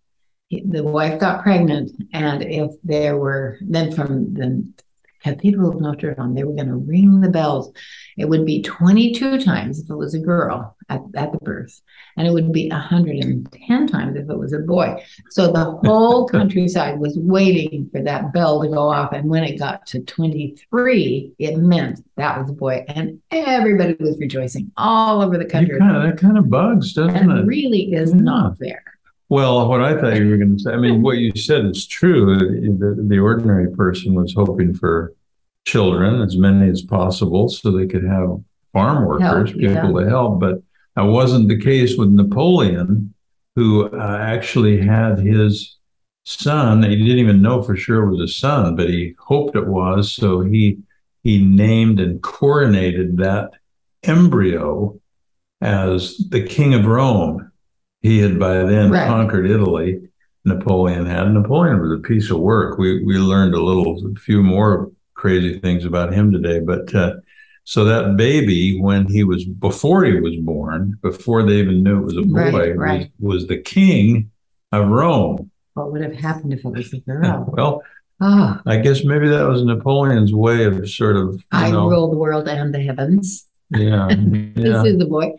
he, 0.48 0.62
the 0.62 0.84
wife 0.84 1.18
got 1.18 1.42
pregnant, 1.42 1.90
and 2.12 2.42
if 2.42 2.72
there 2.84 3.16
were 3.16 3.58
then 3.62 3.92
from 3.92 4.34
the 4.34 4.70
Cathedral 5.22 5.70
of 5.70 5.80
Notre 5.80 6.14
Dame, 6.14 6.34
they 6.34 6.44
were 6.44 6.54
going 6.54 6.68
to 6.68 6.76
ring 6.76 7.20
the 7.20 7.28
bells. 7.28 7.72
It 8.16 8.28
would 8.28 8.46
be 8.46 8.62
22 8.62 9.40
times 9.40 9.78
if 9.78 9.90
it 9.90 9.94
was 9.94 10.14
a 10.14 10.18
girl 10.18 10.76
at, 10.88 11.02
at 11.14 11.32
the 11.32 11.38
birth, 11.38 11.80
and 12.16 12.26
it 12.26 12.32
would 12.32 12.52
be 12.52 12.68
110 12.68 13.86
times 13.86 14.16
if 14.16 14.28
it 14.28 14.38
was 14.38 14.52
a 14.52 14.58
boy. 14.58 15.02
So 15.30 15.52
the 15.52 15.64
whole 15.84 16.26
countryside 16.28 16.98
was 16.98 17.18
waiting 17.18 17.88
for 17.90 18.02
that 18.02 18.32
bell 18.32 18.62
to 18.62 18.68
go 18.68 18.88
off. 18.88 19.12
And 19.12 19.28
when 19.28 19.44
it 19.44 19.58
got 19.58 19.86
to 19.88 20.00
23, 20.00 21.32
it 21.38 21.56
meant 21.58 22.04
that 22.16 22.38
was 22.40 22.50
a 22.50 22.54
boy. 22.54 22.84
And 22.88 23.20
everybody 23.30 23.96
was 24.00 24.18
rejoicing 24.18 24.70
all 24.76 25.22
over 25.22 25.38
the 25.38 25.44
country. 25.44 25.78
Kind 25.78 25.96
of, 25.96 26.02
that 26.02 26.18
kind 26.18 26.38
of 26.38 26.50
bugs, 26.50 26.92
doesn't 26.92 27.16
and 27.16 27.30
it? 27.30 27.46
really 27.46 27.92
is 27.92 28.12
yeah. 28.12 28.20
not 28.20 28.58
there. 28.58 28.84
Well, 29.30 29.68
what 29.68 29.80
I 29.80 29.98
thought 29.98 30.16
you 30.16 30.28
were 30.28 30.36
going 30.36 30.56
to 30.56 30.62
say, 30.62 30.72
I 30.72 30.76
mean, 30.76 31.02
what 31.02 31.18
you 31.18 31.30
said 31.36 31.64
is 31.64 31.86
true. 31.86 32.36
The, 32.36 33.00
the 33.08 33.18
ordinary 33.20 33.70
person 33.70 34.14
was 34.14 34.34
hoping 34.34 34.74
for 34.74 35.14
children, 35.64 36.20
as 36.20 36.36
many 36.36 36.68
as 36.68 36.82
possible, 36.82 37.48
so 37.48 37.70
they 37.70 37.86
could 37.86 38.04
have 38.04 38.40
farm 38.72 39.06
workers, 39.06 39.50
help, 39.50 39.60
people 39.60 39.70
yeah. 39.70 40.04
to 40.04 40.08
help. 40.08 40.40
But 40.40 40.62
that 40.96 41.02
wasn't 41.02 41.48
the 41.48 41.60
case 41.60 41.96
with 41.96 42.08
Napoleon, 42.08 43.14
who 43.54 43.88
uh, 43.88 44.18
actually 44.20 44.80
had 44.80 45.18
his 45.18 45.76
son. 46.24 46.82
He 46.82 46.96
didn't 46.96 47.18
even 47.18 47.40
know 47.40 47.62
for 47.62 47.76
sure 47.76 48.02
it 48.02 48.10
was 48.10 48.30
a 48.30 48.34
son, 48.34 48.74
but 48.74 48.88
he 48.88 49.14
hoped 49.18 49.54
it 49.54 49.68
was. 49.68 50.12
So 50.12 50.40
he 50.40 50.78
he 51.22 51.44
named 51.44 52.00
and 52.00 52.20
coronated 52.20 53.18
that 53.18 53.52
embryo 54.02 54.98
as 55.60 56.16
the 56.30 56.42
king 56.42 56.74
of 56.74 56.86
Rome. 56.86 57.49
He 58.02 58.18
had 58.20 58.38
by 58.38 58.62
then 58.64 58.90
Right. 58.90 59.06
conquered 59.06 59.48
Italy. 59.50 60.00
Napoleon 60.44 61.04
had. 61.06 61.30
Napoleon 61.32 61.80
was 61.80 61.92
a 61.92 61.98
piece 62.02 62.30
of 62.30 62.40
work. 62.40 62.78
We 62.78 63.04
we 63.04 63.18
learned 63.18 63.54
a 63.54 63.62
little, 63.62 64.02
a 64.10 64.18
few 64.18 64.42
more 64.42 64.90
crazy 65.14 65.58
things 65.58 65.84
about 65.84 66.14
him 66.14 66.32
today. 66.32 66.60
But 66.60 66.94
uh, 66.94 67.16
so 67.64 67.84
that 67.84 68.16
baby, 68.16 68.80
when 68.80 69.06
he 69.06 69.22
was 69.22 69.44
before 69.44 70.04
he 70.04 70.18
was 70.18 70.36
born, 70.36 70.98
before 71.02 71.42
they 71.42 71.56
even 71.56 71.82
knew 71.82 71.98
it 72.00 72.04
was 72.06 72.16
a 72.16 72.22
boy, 72.22 72.72
right. 72.74 73.10
Was, 73.18 73.42
was 73.42 73.46
the 73.48 73.58
king 73.58 74.30
of 74.72 74.88
Rome. 74.88 75.50
What 75.74 75.92
would 75.92 76.00
have 76.02 76.14
happened 76.14 76.52
if 76.54 76.64
it 76.64 76.72
was 76.72 76.92
a 76.94 76.98
girl? 77.00 77.52
Well, 77.56 77.82
Oh, 78.22 78.60
I 78.66 78.76
guess 78.76 79.02
maybe 79.02 79.28
that 79.30 79.48
was 79.48 79.64
Napoleon's 79.64 80.34
way 80.34 80.64
of 80.64 80.86
sort 80.90 81.16
of, 81.16 81.36
you 81.36 81.42
I 81.52 81.70
know, 81.70 81.88
rule 81.88 82.10
the 82.10 82.18
world 82.18 82.48
and 82.48 82.74
the 82.74 82.80
heavens. 82.82 83.46
yeah, 83.70 84.08
This 84.54 84.64
yeah. 84.74 84.82
is 84.84 84.98
the 84.98 85.06
boy. 85.06 85.32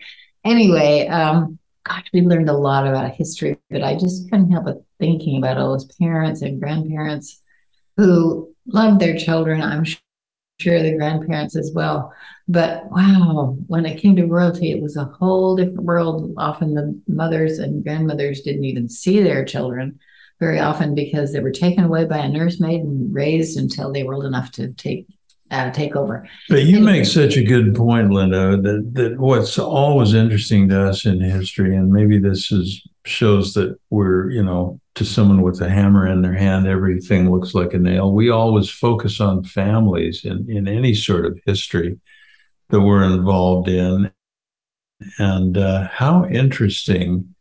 Anyway, 0.43 1.05
um, 1.07 1.59
gosh, 1.83 2.05
we 2.13 2.21
learned 2.21 2.49
a 2.49 2.53
lot 2.53 2.87
about 2.87 3.13
history, 3.15 3.57
but 3.69 3.83
I 3.83 3.95
just 3.95 4.29
couldn't 4.29 4.51
help 4.51 4.65
but 4.65 4.83
thinking 4.99 5.37
about 5.37 5.57
all 5.57 5.71
those 5.71 5.85
parents 5.95 6.41
and 6.41 6.59
grandparents 6.59 7.41
who 7.97 8.53
loved 8.67 8.99
their 8.99 9.17
children. 9.17 9.61
I'm 9.61 9.85
sure 9.85 10.81
the 10.81 10.95
grandparents 10.95 11.55
as 11.55 11.71
well. 11.73 12.13
But 12.47 12.89
wow, 12.91 13.57
when 13.67 13.85
it 13.85 13.99
came 13.99 14.15
to 14.17 14.25
royalty, 14.25 14.71
it 14.71 14.81
was 14.81 14.95
a 14.97 15.05
whole 15.05 15.55
different 15.55 15.83
world. 15.83 16.33
Often 16.37 16.75
the 16.75 17.01
mothers 17.07 17.59
and 17.59 17.83
grandmothers 17.83 18.41
didn't 18.41 18.65
even 18.65 18.89
see 18.89 19.21
their 19.21 19.43
children 19.45 19.99
very 20.39 20.59
often 20.59 20.95
because 20.95 21.31
they 21.31 21.39
were 21.39 21.51
taken 21.51 21.83
away 21.83 22.05
by 22.05 22.17
a 22.17 22.29
nursemaid 22.29 22.81
and 22.81 23.13
raised 23.13 23.57
until 23.57 23.91
they 23.91 24.03
were 24.03 24.15
old 24.15 24.25
enough 24.25 24.51
to 24.51 24.73
take 24.73 25.07
uh, 25.51 25.69
take 25.71 25.95
over. 25.95 26.27
But 26.49 26.63
you 26.63 26.77
Anyway. 26.77 26.93
make 26.99 27.05
such 27.05 27.37
a 27.37 27.43
good 27.43 27.75
point, 27.75 28.09
Linda, 28.11 28.57
that, 28.57 28.91
that 28.93 29.19
what's 29.19 29.59
always 29.59 30.13
interesting 30.13 30.69
to 30.69 30.89
us 30.89 31.05
in 31.05 31.21
history, 31.21 31.75
and 31.75 31.91
maybe 31.91 32.17
this 32.17 32.51
is 32.51 32.81
shows 33.05 33.53
that 33.55 33.77
we're, 33.89 34.29
you 34.29 34.43
know, 34.43 34.79
to 34.95 35.03
someone 35.03 35.41
with 35.41 35.59
a 35.61 35.69
hammer 35.69 36.05
in 36.07 36.21
their 36.21 36.33
hand, 36.33 36.67
everything 36.67 37.31
looks 37.31 37.53
like 37.55 37.73
a 37.73 37.79
nail. 37.79 38.13
We 38.13 38.29
always 38.29 38.69
focus 38.69 39.19
on 39.19 39.43
families 39.43 40.23
in, 40.23 40.49
in 40.49 40.67
any 40.67 40.93
sort 40.93 41.25
of 41.25 41.39
history 41.45 41.99
that 42.69 42.81
we're 42.81 43.03
involved 43.03 43.67
in. 43.67 44.11
And 45.17 45.57
uh, 45.57 45.87
how 45.87 46.25
interesting 46.25 47.33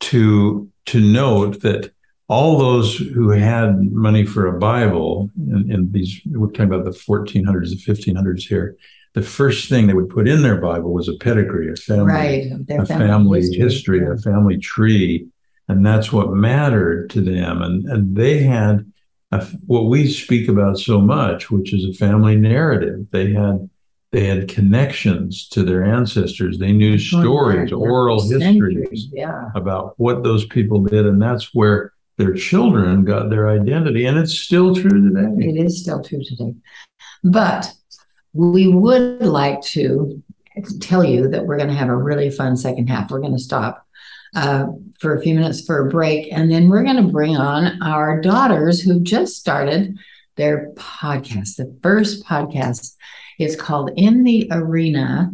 to 0.00 0.70
to 0.86 1.00
note 1.00 1.62
that 1.62 1.92
all 2.28 2.58
those 2.58 2.96
who 2.96 3.30
had 3.30 3.92
money 3.92 4.24
for 4.26 4.46
a 4.46 4.58
Bible, 4.58 5.30
in, 5.36 5.70
in 5.70 5.92
these, 5.92 6.20
we're 6.26 6.48
talking 6.48 6.72
about 6.72 6.84
the 6.84 6.90
1400s, 6.90 7.70
the 7.70 7.76
1500s 7.76 8.42
here, 8.42 8.76
the 9.14 9.22
first 9.22 9.68
thing 9.68 9.86
they 9.86 9.94
would 9.94 10.10
put 10.10 10.28
in 10.28 10.42
their 10.42 10.60
Bible 10.60 10.92
was 10.92 11.08
a 11.08 11.14
pedigree, 11.14 11.72
a 11.72 11.76
family, 11.76 12.04
Right. 12.12 12.66
Their 12.66 12.82
a 12.82 12.86
family 12.86 13.42
history, 13.52 14.00
Yeah. 14.00 14.14
a 14.14 14.18
family 14.18 14.58
tree. 14.58 15.26
And 15.68 15.84
that's 15.86 16.12
what 16.12 16.32
mattered 16.32 17.10
to 17.10 17.20
them. 17.20 17.62
And, 17.62 17.84
and 17.86 18.16
they 18.16 18.38
had 18.42 18.90
a, 19.32 19.44
what 19.66 19.86
we 19.86 20.08
speak 20.08 20.48
about 20.48 20.78
so 20.78 21.00
much, 21.00 21.50
which 21.50 21.72
is 21.72 21.84
a 21.84 21.92
family 21.92 22.36
narrative. 22.36 23.06
They 23.10 23.32
had 23.32 23.68
they 24.12 24.24
had 24.24 24.48
connections 24.48 25.48
to 25.48 25.64
their 25.64 25.84
ancestors. 25.84 26.58
They 26.58 26.72
knew 26.72 26.94
oh, 26.94 26.98
stories, 26.98 27.70
Yeah, 27.70 27.76
oral 27.76 28.22
histories 28.22 29.08
Yeah. 29.12 29.50
about 29.54 29.94
what 29.98 30.22
those 30.22 30.46
people 30.46 30.82
did, 30.84 31.06
and 31.06 31.20
that's 31.20 31.52
where 31.52 31.92
their 32.16 32.34
children 32.34 33.04
got 33.04 33.30
their 33.30 33.48
identity, 33.48 34.06
and 34.06 34.18
it's 34.18 34.38
still 34.38 34.74
true 34.74 35.12
today. 35.12 35.48
It 35.48 35.56
is 35.56 35.82
still 35.82 36.02
true 36.02 36.22
today. 36.24 36.54
But 37.22 37.72
we 38.32 38.68
would 38.68 39.22
like 39.22 39.60
to 39.62 40.22
tell 40.80 41.04
you 41.04 41.28
that 41.28 41.44
we're 41.44 41.58
going 41.58 41.68
to 41.68 41.74
have 41.74 41.88
a 41.88 41.96
really 41.96 42.30
fun 42.30 42.56
second 42.56 42.88
half. 42.88 43.10
We're 43.10 43.20
going 43.20 43.36
to 43.36 43.38
stop 43.38 43.86
uh, 44.34 44.66
for 44.98 45.14
a 45.14 45.20
few 45.20 45.34
minutes 45.34 45.64
for 45.64 45.86
a 45.86 45.90
break, 45.90 46.32
and 46.32 46.50
then 46.50 46.68
we're 46.68 46.84
going 46.84 46.96
to 46.96 47.12
bring 47.12 47.36
on 47.36 47.82
our 47.82 48.20
daughters 48.20 48.80
who 48.80 49.00
just 49.00 49.36
started 49.36 49.96
their 50.36 50.72
podcast. 50.74 51.56
The 51.56 51.76
first 51.82 52.24
podcast 52.24 52.94
is 53.38 53.56
called 53.56 53.90
In 53.96 54.24
the 54.24 54.48
Arena 54.50 55.32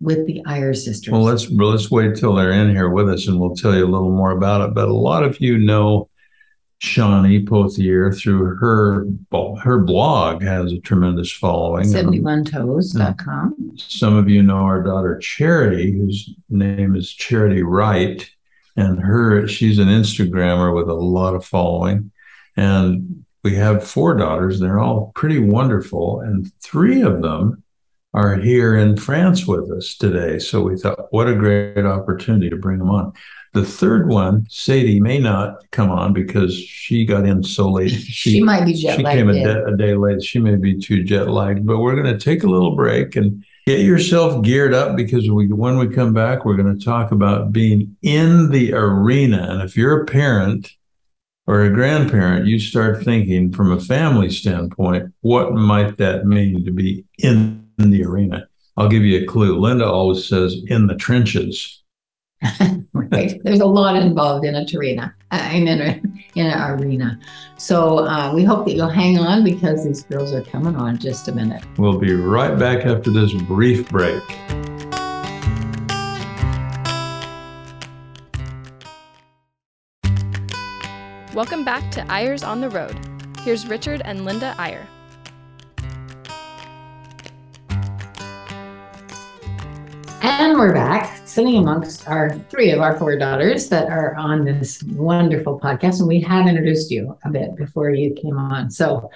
with 0.00 0.26
the 0.26 0.42
Eyre 0.46 0.74
Sisters. 0.74 1.12
Well, 1.12 1.22
let's 1.22 1.50
let's 1.50 1.90
wait 1.90 2.16
till 2.16 2.34
they're 2.34 2.52
in 2.52 2.70
here 2.70 2.88
with 2.88 3.08
us, 3.08 3.26
and 3.28 3.40
we'll 3.40 3.56
tell 3.56 3.74
you 3.74 3.84
a 3.84 3.88
little 3.88 4.12
more 4.12 4.30
about 4.30 4.60
it. 4.60 4.74
But 4.74 4.88
a 4.88 4.94
lot 4.94 5.24
of 5.24 5.40
you 5.40 5.58
know 5.58 6.08
Shawni 6.80 7.44
Pothier 7.44 8.16
through 8.16 8.56
her 8.56 9.06
her 9.60 9.78
blog 9.80 10.42
has 10.42 10.72
a 10.72 10.78
tremendous 10.78 11.32
following. 11.32 11.86
71toes.com. 11.86 13.74
Some 13.76 14.16
of 14.16 14.28
you 14.28 14.42
know 14.42 14.58
our 14.58 14.82
daughter 14.82 15.18
Charity, 15.18 15.92
whose 15.92 16.30
name 16.48 16.94
is 16.94 17.12
Charity 17.12 17.62
Wright, 17.62 18.28
and 18.76 19.00
her 19.00 19.48
she's 19.48 19.78
an 19.78 19.88
Instagrammer 19.88 20.74
with 20.74 20.88
a 20.88 20.94
lot 20.94 21.34
of 21.34 21.44
following. 21.44 22.12
And 22.56 23.24
we 23.42 23.56
have 23.56 23.86
four 23.86 24.14
daughters. 24.14 24.60
They're 24.60 24.80
all 24.80 25.12
pretty 25.14 25.38
wonderful, 25.38 26.20
and 26.20 26.52
three 26.60 27.02
of 27.02 27.22
them 27.22 27.62
are 28.14 28.36
here 28.36 28.76
in 28.76 28.96
France 28.96 29.46
with 29.46 29.70
us 29.70 29.94
today. 29.94 30.38
So 30.38 30.62
we 30.62 30.76
thought, 30.76 31.12
what 31.12 31.28
a 31.28 31.34
great 31.34 31.84
opportunity 31.84 32.50
to 32.50 32.56
bring 32.56 32.78
them 32.78 32.90
on. 32.90 33.12
The 33.54 33.64
third 33.64 34.08
one, 34.08 34.42
Saydi, 34.50 35.00
may 35.00 35.18
not 35.18 35.70
come 35.70 35.90
on 35.90 36.12
because 36.12 36.54
she 36.54 37.04
got 37.04 37.24
in 37.24 37.42
so 37.42 37.70
late. 37.70 37.90
She, 38.08 38.42
might 38.42 38.64
be 38.64 38.74
jet 38.74 38.96
She 38.96 39.04
came 39.04 39.28
a, 39.28 39.32
in. 39.32 39.44
day, 39.44 39.62
a 39.72 39.76
day 39.76 39.94
late. 39.94 40.22
She 40.22 40.38
may 40.38 40.56
be 40.56 40.78
too 40.78 41.02
jet 41.02 41.28
lagged, 41.28 41.66
but 41.66 41.78
we're 41.78 41.94
going 41.94 42.12
to 42.12 42.18
take 42.18 42.42
a 42.42 42.48
little 42.48 42.76
break 42.76 43.16
and 43.16 43.44
get 43.66 43.80
yourself 43.80 44.42
geared 44.42 44.74
up 44.74 44.96
because 44.96 45.30
we, 45.30 45.52
when 45.52 45.78
we 45.78 45.88
come 45.88 46.12
back, 46.12 46.44
we're 46.44 46.56
going 46.56 46.78
to 46.78 46.84
talk 46.84 47.12
about 47.12 47.52
being 47.52 47.96
in 48.02 48.50
the 48.50 48.74
arena. 48.74 49.46
And 49.50 49.62
if 49.62 49.76
you're 49.76 50.02
a 50.02 50.06
parent 50.06 50.70
or 51.46 51.62
a 51.62 51.72
grandparent, 51.72 52.46
you 52.46 52.58
start 52.58 53.02
thinking 53.02 53.52
from 53.52 53.72
a 53.72 53.80
family 53.80 54.30
standpoint, 54.30 55.12
what 55.20 55.54
might 55.54 55.96
that 55.96 56.26
mean 56.26 56.64
to 56.64 56.70
be 56.70 57.04
in 57.18 57.66
the 57.78 58.04
arena? 58.04 58.46
I'll 58.76 58.88
give 58.88 59.02
you 59.02 59.22
a 59.22 59.26
clue. 59.26 59.58
Linda 59.58 59.86
always 59.86 60.26
says 60.26 60.56
in 60.66 60.86
the 60.86 60.94
trenches. 60.94 61.82
right. 62.92 63.40
There's 63.42 63.60
a 63.60 63.66
lot 63.66 63.96
involved 63.96 64.44
in 64.44 64.54
a 64.54 64.66
arena, 64.76 65.14
uh, 65.30 65.50
in 65.52 65.66
an 65.66 66.22
in 66.34 66.46
an 66.46 66.80
arena. 66.80 67.18
So 67.56 68.06
uh, 68.06 68.32
we 68.34 68.44
hope 68.44 68.64
that 68.66 68.74
you'll 68.74 68.88
hang 68.88 69.18
on 69.18 69.42
because 69.44 69.84
these 69.84 70.04
girls 70.04 70.32
are 70.32 70.42
coming 70.42 70.76
on 70.76 70.90
in 70.90 70.98
just 70.98 71.28
a 71.28 71.32
minute. 71.32 71.64
We'll 71.78 71.98
be 71.98 72.14
right 72.14 72.56
back 72.58 72.86
after 72.86 73.10
this 73.10 73.32
brief 73.32 73.88
break. 73.88 74.22
Welcome 81.34 81.64
back 81.64 81.90
to 81.92 82.10
Eyres 82.10 82.42
on 82.42 82.60
the 82.60 82.68
Road. 82.68 82.98
Here's 83.42 83.66
Richard 83.66 84.02
and 84.04 84.24
Linda 84.24 84.54
Eyre. 84.58 84.88
And 90.20 90.58
we're 90.58 90.72
back, 90.72 91.26
sitting 91.26 91.56
amongst 91.56 92.08
our 92.08 92.30
three 92.50 92.70
of 92.72 92.80
our 92.80 92.98
four 92.98 93.16
daughters 93.16 93.68
that 93.68 93.88
are 93.88 94.14
on 94.16 94.44
this 94.44 94.82
wonderful 94.82 95.60
podcast. 95.60 96.00
And 96.00 96.08
we 96.08 96.20
have 96.22 96.46
introduced 96.48 96.90
you 96.90 97.16
a 97.24 97.30
bit 97.30 97.54
before 97.56 97.90
you 97.90 98.14
came 98.14 98.36
on. 98.36 98.70
So 98.70 99.10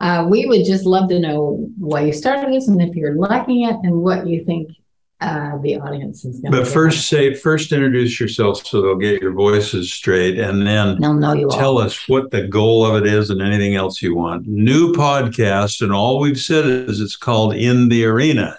uh, 0.00 0.26
we 0.28 0.46
would 0.46 0.64
just 0.64 0.84
love 0.84 1.08
to 1.10 1.20
know 1.20 1.68
why 1.78 2.02
you 2.02 2.12
started 2.12 2.52
this 2.52 2.68
and 2.68 2.82
if 2.82 2.96
you're 2.96 3.14
liking 3.14 3.62
it 3.62 3.76
and 3.82 4.02
what 4.02 4.26
you 4.26 4.44
think 4.44 4.72
uh, 5.20 5.58
the 5.58 5.76
audience 5.76 6.24
is 6.24 6.40
going 6.40 6.52
to 6.52 6.58
But 6.60 6.66
first, 6.68 7.08
say 7.08 7.34
first 7.34 7.72
introduce 7.72 8.18
yourself 8.18 8.66
so 8.66 8.80
they'll 8.80 8.96
get 8.96 9.20
your 9.20 9.32
voices 9.32 9.92
straight, 9.92 10.38
and 10.38 10.66
then 10.66 10.98
they'll 10.98 11.12
know 11.12 11.34
you 11.34 11.50
all. 11.50 11.58
tell 11.58 11.78
us 11.78 12.08
what 12.08 12.30
the 12.30 12.48
goal 12.48 12.86
of 12.86 13.04
it 13.04 13.06
is 13.06 13.28
and 13.28 13.42
anything 13.42 13.74
else 13.74 14.00
you 14.00 14.16
want. 14.16 14.46
New 14.46 14.94
podcast, 14.94 15.82
and 15.82 15.92
all 15.92 16.20
we've 16.20 16.40
said 16.40 16.64
is 16.64 17.02
it's 17.02 17.16
called 17.16 17.54
In 17.54 17.90
the 17.90 18.06
Arena. 18.06 18.58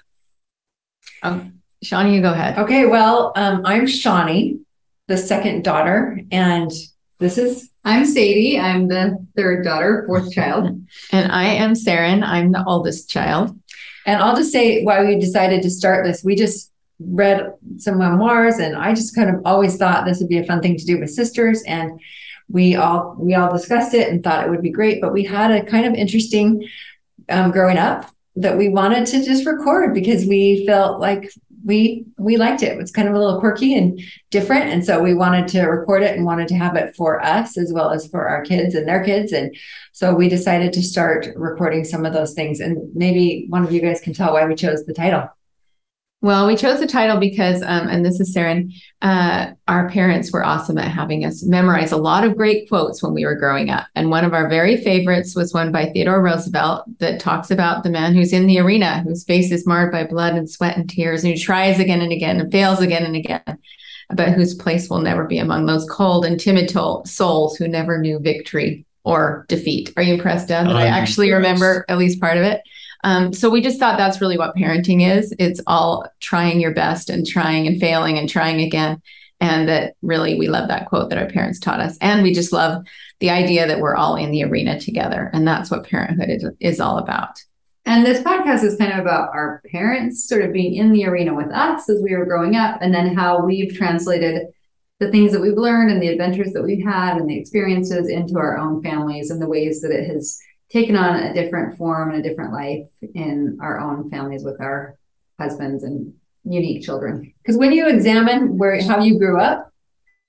Um, 1.24 1.61
Shawni, 1.84 2.14
you 2.14 2.22
go 2.22 2.32
ahead. 2.32 2.58
Okay, 2.60 2.86
well, 2.86 3.32
um, 3.36 3.64
I'm 3.66 3.86
Shawni, 3.86 4.60
the 5.08 5.18
second 5.18 5.64
daughter, 5.64 6.22
and 6.32 6.72
this 7.20 7.38
is 7.38 7.70
I'm 7.84 8.04
Saydi. 8.04 8.60
I'm 8.60 8.88
the 8.88 9.26
third 9.36 9.64
daughter, 9.64 10.04
fourth 10.06 10.32
child. 10.32 10.80
And 11.12 11.32
I 11.32 11.46
am 11.46 11.74
Saren. 11.74 12.24
I'm 12.24 12.52
the 12.52 12.64
oldest 12.66 13.10
child. 13.10 13.58
and 14.06 14.22
I'll 14.22 14.36
just 14.36 14.52
say 14.52 14.84
why 14.84 15.04
we 15.04 15.20
decided 15.20 15.64
to 15.64 15.70
start 15.70 16.06
this. 16.06 16.24
We 16.24 16.36
just 16.36 16.72
read 17.00 17.54
some 17.78 17.98
memoirs, 17.98 18.60
and 18.60 18.76
I 18.76 18.94
just 18.94 19.16
kind 19.16 19.30
of 19.30 19.42
always 19.46 19.78
thought 19.78 20.06
this 20.06 20.20
would 20.20 20.30
be 20.30 20.38
a 20.38 20.46
fun 20.46 20.62
thing 20.62 20.78
to 20.78 20.86
do 20.86 21.00
with 21.00 21.10
sisters, 21.10 21.64
and 21.64 22.00
we 22.48 22.76
all 22.76 23.16
we 23.18 23.34
all 23.34 23.52
discussed 23.52 23.96
it 23.96 24.10
and 24.10 24.24
thought 24.24 24.46
it 24.46 24.50
would 24.52 24.62
be 24.62 24.70
great. 24.70 25.02
But 25.02 25.14
we 25.14 25.24
had 25.24 25.50
a 25.50 25.66
kind 25.66 25.88
of 25.88 25.96
interesting 25.96 26.68
um, 27.30 27.50
growing 27.50 27.78
up 27.78 28.12
that 28.36 28.58
we 28.58 28.70
wanted 28.70 29.08
to 29.08 29.24
just 29.24 29.46
record 29.48 29.94
because 29.94 30.26
we 30.26 30.66
felt 30.68 31.00
like 31.00 31.32
we 31.64 32.06
we 32.18 32.38
liked 32.38 32.64
it. 32.64 32.72
It 32.72 32.78
was 32.78 32.92
kind 32.92 33.08
of 33.08 33.14
a 33.14 33.20
little 33.20 33.40
quirky 33.40 33.76
and 33.76 34.02
different, 34.30 34.66
and 34.66 34.86
so 34.86 35.02
we 35.02 35.14
wanted 35.14 35.48
to 35.50 35.64
record 35.64 36.04
it 36.04 36.16
and 36.16 36.26
wanted 36.26 36.48
to 36.50 36.56
have 36.56 36.76
it 36.76 36.96
for 36.96 37.24
us 37.24 37.58
as 37.58 37.72
well 37.74 37.92
as 37.92 38.08
for 38.08 38.28
our 38.28 38.42
kids 38.44 38.76
and 38.76 38.88
their 38.88 39.04
kids 39.04 39.32
and 39.32 39.56
so 39.94 40.14
we 40.14 40.30
decided 40.30 40.74
to 40.74 40.82
start 40.82 41.28
recording 41.36 41.84
some 41.84 42.06
of 42.06 42.14
those 42.14 42.34
things. 42.34 42.60
And 42.60 42.78
maybe 42.96 43.46
one 43.50 43.64
of 43.64 43.72
you 43.72 43.82
guys 43.82 44.00
can 44.02 44.14
tell 44.14 44.34
why 44.34 44.46
we 44.46 44.56
chose 44.56 44.86
the 44.86 44.94
title. 44.94 45.30
Well, 46.24 46.46
we 46.46 46.56
chose 46.56 46.80
the 46.80 46.86
title 46.86 47.20
because, 47.20 47.64
um, 47.64 47.88
and 47.88 48.06
this 48.06 48.20
is 48.20 48.36
Saren, 48.36 48.72
uh, 49.02 49.54
our 49.68 49.90
parents 49.90 50.32
were 50.32 50.46
awesome 50.46 50.78
at 50.78 50.92
having 50.92 51.26
us 51.26 51.44
memorize 51.44 51.92
a 51.92 51.98
lot 51.98 52.24
of 52.24 52.38
great 52.38 52.70
quotes 52.70 53.02
when 53.02 53.16
we 53.16 53.26
were 53.26 53.34
growing 53.36 53.72
up. 53.72 53.88
And 53.96 54.12
one 54.12 54.24
of 54.24 54.32
our 54.32 54.48
very 54.48 54.78
favorites 54.78 55.36
was 55.36 55.52
one 55.52 55.72
by 55.72 55.88
Theodore 55.88 56.22
Roosevelt 56.22 57.00
that 57.00 57.20
talks 57.20 57.50
about 57.50 57.84
the 57.84 57.90
man 57.90 58.14
who's 58.14 58.34
in 58.34 58.46
the 58.46 58.60
arena, 58.60 59.02
whose 59.02 59.24
face 59.24 59.52
is 59.52 59.66
marred 59.66 59.92
by 59.92 60.04
blood 60.04 60.36
and 60.36 60.48
sweat 60.48 60.78
and 60.78 60.88
tears, 60.88 61.24
and 61.24 61.34
who 61.34 61.40
tries 61.40 61.80
again 61.80 62.02
and 62.02 62.12
again 62.12 62.40
and 62.40 62.52
fails 62.52 62.82
again 62.82 63.04
and 63.04 63.16
again, 63.16 63.58
but 64.12 64.30
whose 64.30 64.54
place 64.54 64.92
will 64.92 65.02
never 65.02 65.26
be 65.26 65.40
among 65.40 65.66
those 65.66 65.90
cold 65.90 66.24
and 66.24 66.40
timid 66.40 66.70
to- 66.70 67.02
souls 67.04 67.58
who 67.58 67.68
never 67.68 67.98
knew 67.98 68.20
victory 68.20 68.86
or 69.04 69.46
defeat. 69.50 69.92
Are 69.98 70.04
you 70.04 70.14
impressed, 70.14 70.50
Dad, 70.50 70.68
that 70.68 70.76
I 70.76 70.84
I'm 70.84 70.94
actually 70.94 71.30
impressed. 71.30 71.62
remember 71.62 71.86
at 71.90 71.98
least 71.98 72.22
part 72.22 72.38
of 72.38 72.44
it? 72.44 72.62
Um, 73.04 73.34
so 73.34 73.50
we 73.50 73.62
just 73.62 73.80
thought 73.80 73.98
that's 73.98 74.22
really 74.22 74.38
what 74.38 74.56
parenting 74.56 75.08
is. 75.18 75.34
It's 75.40 75.62
all 75.68 76.06
trying 76.20 76.60
your 76.60 76.74
best 76.74 77.10
and 77.10 77.26
trying 77.26 77.68
and 77.68 77.80
failing 77.80 78.18
and 78.18 78.30
trying 78.30 78.62
again. 78.62 79.02
And 79.40 79.68
that 79.68 79.96
really 80.02 80.38
we 80.38 80.48
love 80.48 80.68
that 80.68 80.88
quote 80.88 81.10
that 81.10 81.18
our 81.18 81.30
parents 81.30 81.60
taught 81.60 81.80
us. 81.80 81.98
And 82.00 82.22
we 82.22 82.34
just 82.34 82.54
love 82.54 82.86
the 83.20 83.32
idea 83.32 83.68
that 83.68 83.80
we're 83.80 83.96
all 83.96 84.16
in 84.16 84.32
the 84.32 84.44
arena 84.44 84.80
together. 84.80 85.30
And 85.34 85.48
that's 85.48 85.72
what 85.72 85.88
parenthood 85.88 86.30
is, 86.30 86.46
is 86.60 86.80
all 86.80 87.00
about. 87.00 87.40
And 87.86 88.06
this 88.06 88.22
podcast 88.22 88.64
is 88.64 88.78
kind 88.78 88.94
of 88.94 89.00
about 89.00 89.30
our 89.34 89.62
parents 89.72 90.28
sort 90.28 90.44
of 90.44 90.54
being 90.54 90.76
in 90.76 90.92
the 90.92 91.06
arena 91.06 91.34
with 91.34 91.50
us 91.52 91.90
as 91.90 92.00
we 92.04 92.16
were 92.16 92.26
growing 92.26 92.56
up, 92.56 92.80
and 92.80 92.94
then 92.94 93.16
how 93.16 93.44
we've 93.44 93.76
translated 93.76 94.44
the 95.00 95.10
things 95.10 95.32
that 95.32 95.42
we've 95.42 95.58
learned 95.58 95.90
and 95.90 96.00
the 96.00 96.10
adventures 96.10 96.54
that 96.54 96.62
we've 96.62 96.86
had 96.86 97.18
and 97.18 97.28
the 97.28 97.38
experiences 97.38 98.08
into 98.08 98.38
our 98.38 98.60
own 98.60 98.84
families 98.84 99.32
and 99.32 99.42
the 99.42 99.48
ways 99.48 99.82
that 99.82 99.90
it 99.90 100.08
has 100.08 100.40
taken 100.72 100.96
on 100.96 101.16
a 101.16 101.34
different 101.34 101.78
form 101.78 102.12
and 102.12 102.24
a 102.24 102.28
different 102.28 102.54
life 102.54 102.88
in 103.14 103.58
our 103.62 103.80
own 103.80 104.10
families 104.10 104.44
with 104.44 104.60
our 104.62 104.98
husbands 105.40 105.84
and 105.84 106.14
unique 106.44 106.84
children. 106.84 107.34
Because 107.42 107.58
when 107.58 107.72
you 107.72 107.88
examine 107.88 108.58
where 108.58 108.82
how 108.82 109.02
you 109.02 109.18
grew 109.18 109.40
up, 109.40 109.72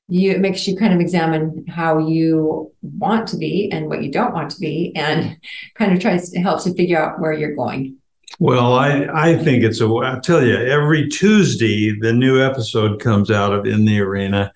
you 0.08 0.32
it 0.32 0.40
makes 0.40 0.66
you 0.66 0.76
kind 0.76 0.92
of 0.92 1.00
examine 1.00 1.64
how 1.68 1.98
you 1.98 2.72
want 2.82 3.28
to 3.28 3.36
be 3.36 3.70
and 3.72 3.88
what 3.88 4.02
you 4.02 4.10
don't 4.10 4.34
want 4.34 4.50
to 4.50 4.60
be 4.60 4.92
and 4.96 5.38
kind 5.74 5.92
of 5.92 6.00
tries 6.00 6.30
to 6.30 6.40
help 6.40 6.62
to 6.64 6.74
figure 6.74 6.98
out 6.98 7.20
where 7.20 7.32
you're 7.32 7.54
going 7.54 7.96
Well, 8.38 8.74
I, 8.74 9.06
I 9.12 9.36
think 9.36 9.62
it's 9.62 9.80
a, 9.80 9.88
I 9.88 10.18
tell 10.22 10.44
you, 10.44 10.56
every 10.56 11.08
Tuesday, 11.08 11.98
the 11.98 12.12
new 12.12 12.42
episode 12.42 13.00
comes 13.00 13.30
out 13.30 13.52
of 13.52 13.66
In 13.66 13.84
the 13.84 14.00
Arena. 14.00 14.52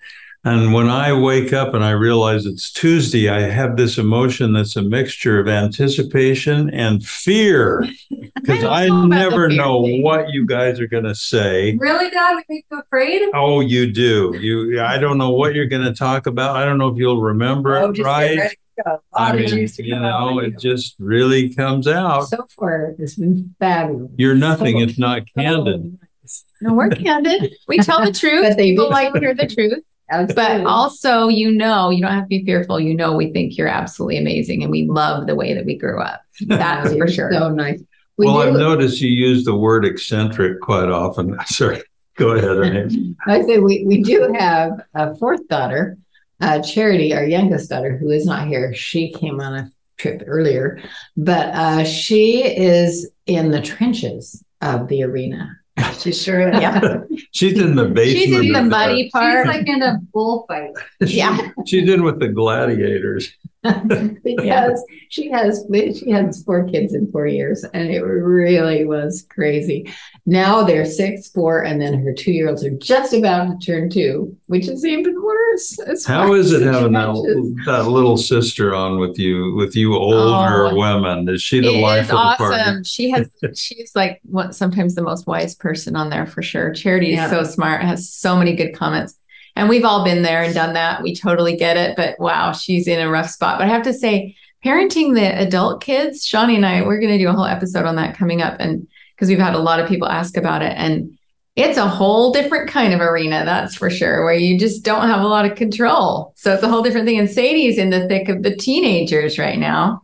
And 0.49 0.71
when 0.73 0.89
I 0.89 1.11
wake 1.11 1.51
up 1.51 1.73
and 1.73 1.83
I 1.83 1.91
realize 1.91 2.45
it's 2.45 2.71
Tuesday, 2.71 3.27
I 3.27 3.41
have 3.41 3.75
this 3.75 3.97
emotion 3.97 4.53
that's 4.53 4.77
a 4.77 4.81
mixture 4.81 5.39
of 5.39 5.47
anticipation 5.49 6.69
and 6.69 7.03
fear 7.05 7.85
because 8.35 8.61
don't 8.61 8.71
I, 8.71 8.87
know 8.87 9.05
never 9.07 9.49
know 9.49 9.83
thing. 9.83 10.03
what 10.03 10.29
you 10.29 10.45
guys 10.45 10.79
are 10.79 10.87
going 10.87 11.03
to 11.03 11.15
say. 11.15 11.75
really, 11.79 12.09
Dad, 12.09 12.35
we 12.35 12.43
make 12.47 12.65
you 12.71 12.79
afraid. 12.79 13.23
Oh, 13.33 13.59
you 13.59 13.91
do. 13.91 14.37
You, 14.39 14.81
I 14.81 14.97
don't 14.97 15.17
know 15.17 15.31
what 15.31 15.53
you're 15.53 15.65
going 15.65 15.83
to 15.83 15.93
talk 15.93 16.27
about. 16.27 16.55
I 16.55 16.63
don't 16.63 16.77
know 16.77 16.87
if 16.87 16.97
you'll 16.97 17.21
remember 17.21 17.77
Oh, 17.77 17.89
it 17.89 17.95
just 17.95 17.97
get 17.97 18.05
right. 18.05 18.37
ready 18.37 18.55
to 18.77 18.83
go. 18.85 18.91
A 18.91 18.99
I 19.19 19.25
lot 19.31 19.35
of 19.35 19.51
mean, 19.51 19.67
to 19.67 19.83
you 19.83 19.99
know, 19.99 20.39
of 20.39 20.45
it 20.45 20.59
just 20.59 20.95
really 20.97 21.53
comes 21.53 21.87
out. 21.89 22.29
So 22.29 22.47
far, 22.57 22.95
it's 22.97 23.15
been 23.15 23.53
fabulous. 23.59 24.11
You're 24.17 24.35
nothing 24.35 24.77
So- 24.77 24.83
if 24.83 24.97
not 24.97 25.23
candid. 25.35 25.81
so 25.83 26.07
nice. 26.23 26.45
No, 26.61 26.73
we're 26.73 26.89
candid. 26.89 27.53
We 27.67 27.79
tell 27.79 28.03
the 28.05 28.11
truth. 28.17 28.55
People 28.55 28.89
like 28.89 29.11
to 29.13 29.19
hear 29.19 29.33
the 29.35 29.47
truth. 29.47 29.83
But 30.09 30.65
also, 30.65 31.27
you 31.27 31.51
know, 31.51 31.89
you 31.89 32.01
don't 32.01 32.11
have 32.11 32.23
to 32.23 32.27
be 32.27 32.45
fearful. 32.45 32.79
You 32.79 32.95
know, 32.95 33.15
we 33.15 33.31
think 33.31 33.57
you're 33.57 33.67
absolutely 33.67 34.17
amazing 34.17 34.63
and 34.63 34.71
we 34.71 34.87
love 34.87 35.27
the 35.27 35.35
way 35.35 35.53
that 35.53 35.65
we 35.65 35.77
grew 35.77 36.01
up. 36.01 36.21
That's 36.45 36.93
for 36.97 37.07
sure. 37.07 37.31
So 37.31 37.49
nice. 37.49 37.81
We 38.17 38.25
Well, 38.25 38.41
do- 38.41 38.49
I've 38.49 38.53
noticed 38.53 39.01
you 39.01 39.09
use 39.09 39.43
the 39.43 39.55
word 39.55 39.85
eccentric 39.85 40.61
quite 40.61 40.89
often. 40.89 41.37
Sorry, 41.45 41.81
go 42.15 42.31
ahead. 42.31 42.49
Ernest. 42.57 42.97
I 43.25 43.41
say 43.43 43.59
we, 43.59 43.83
we 43.85 44.01
do 44.01 44.33
have 44.37 44.81
a 44.93 45.15
fourth 45.15 45.47
daughter, 45.47 45.97
uh, 46.41 46.61
Charity, 46.61 47.13
our 47.13 47.25
youngest 47.25 47.69
daughter, 47.69 47.97
who 47.97 48.09
is 48.09 48.25
not 48.25 48.47
here. 48.47 48.73
She 48.73 49.11
came 49.11 49.39
on 49.39 49.55
a 49.55 49.71
trip 49.97 50.23
earlier, 50.25 50.79
but 51.15 51.47
uh, 51.53 51.83
she 51.83 52.43
is 52.43 53.09
in 53.25 53.51
the 53.51 53.61
trenches 53.61 54.43
of 54.61 54.87
the 54.87 55.03
arena. 55.03 55.59
She 55.99 56.11
sure 56.11 56.49
is. 56.49 56.61
Yeah. 56.61 57.01
She's 57.31 57.59
in 57.59 57.75
the 57.75 57.85
basement. 57.85 58.17
She's 58.17 58.47
in 58.47 58.53
the 58.53 58.59
of 58.59 58.65
muddy 58.67 59.03
She's 59.03 59.11
part. 59.11 59.47
like 59.47 59.67
in 59.67 59.81
a 59.81 59.99
bullfight. 60.13 60.71
Yeah. 61.01 61.51
She's 61.65 61.89
in 61.89 62.03
with 62.03 62.19
the 62.19 62.27
gladiators. 62.29 63.31
because 64.23 64.83
she 65.09 65.29
has 65.29 65.65
she 65.69 66.09
has 66.11 66.43
four 66.43 66.65
kids 66.67 66.93
in 66.93 67.11
four 67.11 67.27
years 67.27 67.63
and 67.73 67.89
it 67.89 68.01
really 68.01 68.85
was 68.85 69.25
crazy 69.29 69.91
now 70.25 70.63
they're 70.63 70.85
six 70.85 71.29
four 71.29 71.63
and 71.63 71.81
then 71.81 72.03
her 72.03 72.13
two 72.13 72.31
year 72.31 72.49
olds 72.49 72.63
are 72.63 72.71
just 72.77 73.13
about 73.13 73.59
to 73.61 73.65
turn 73.65 73.89
two 73.89 74.35
which 74.47 74.67
is 74.67 74.85
even 74.85 75.15
worse 75.21 75.79
as 75.87 76.05
How 76.05 76.27
far 76.27 76.37
is 76.37 76.53
as 76.53 76.61
it 76.61 76.65
having 76.65 76.91
that, 76.93 77.63
that 77.65 77.87
little 77.87 78.17
sister 78.17 78.75
on 78.75 78.99
with 78.99 79.17
you, 79.17 79.55
with 79.55 79.75
you 79.75 79.95
older 79.95 80.67
Oh. 80.67 80.75
women? 80.75 81.27
Is 81.29 81.41
she 81.41 81.59
the 81.61 81.77
It 81.77 81.81
life 81.81 82.05
is 82.05 82.11
of 82.11 82.17
the 82.17 82.35
party? 82.37 82.55
awesome. 82.61 82.83
She 82.83 83.09
has 83.11 83.29
she's 83.55 83.91
like 83.95 84.19
what 84.23 84.55
sometimes 84.55 84.95
the 84.95 85.01
most 85.01 85.25
wise 85.27 85.55
person 85.55 85.95
on 85.95 86.09
there 86.09 86.25
for 86.25 86.41
sure. 86.41 86.71
Charity 86.73 87.13
is 87.15 87.29
so 87.29 87.43
smart, 87.43 87.81
has 87.81 88.09
so 88.11 88.37
many 88.37 88.55
good 88.55 88.73
comments. 88.75 89.15
And 89.57 89.69
we've 89.69 89.85
all 89.85 90.03
been 90.03 90.21
there 90.21 90.43
and 90.43 90.53
done 90.53 90.73
that. 90.73 91.01
We 91.03 91.15
totally 91.15 91.55
get 91.55 91.77
it. 91.77 91.95
But 91.95 92.19
wow, 92.19 92.51
she's 92.51 92.87
in 92.87 92.99
a 92.99 93.09
rough 93.09 93.29
spot. 93.29 93.59
But 93.59 93.67
I 93.67 93.71
have 93.71 93.83
to 93.83 93.93
say, 93.93 94.35
parenting 94.63 95.13
the 95.13 95.39
adult 95.39 95.81
kids, 95.81 96.25
Shawni 96.25 96.55
and 96.55 96.65
I, 96.65 96.81
we're 96.83 96.99
gonna 96.99 97.17
do 97.17 97.29
a 97.29 97.33
whole 97.33 97.45
episode 97.45 97.85
on 97.85 97.95
that 97.95 98.17
coming 98.17 98.41
up. 98.41 98.57
And 98.59 98.87
because 99.15 99.29
we've 99.29 99.39
had 99.39 99.55
a 99.55 99.59
lot 99.59 99.79
of 99.79 99.89
people 99.89 100.07
ask 100.07 100.37
about 100.37 100.61
it. 100.61 100.73
And 100.77 101.17
it's 101.55 101.77
a 101.77 101.87
whole 101.87 102.31
different 102.31 102.69
kind 102.69 102.93
of 102.93 103.01
arena, 103.01 103.43
that's 103.43 103.73
for 103.73 103.89
sure, 103.89 104.23
where 104.23 104.35
you 104.35 104.59
just 104.59 104.83
don't 104.83 105.07
have 105.07 105.21
a 105.21 105.27
lot 105.27 105.49
of 105.49 105.57
control. 105.57 106.33
So 106.37 106.53
it's 106.53 106.61
a 106.61 106.69
whole 106.69 106.83
different 106.83 107.07
thing. 107.07 107.17
And 107.17 107.27
Saydi's 107.27 107.79
in 107.79 107.89
the 107.89 108.07
thick 108.07 108.29
of 108.29 108.43
the 108.43 108.55
teenagers 108.55 109.39
right 109.39 109.57
now. 109.57 110.03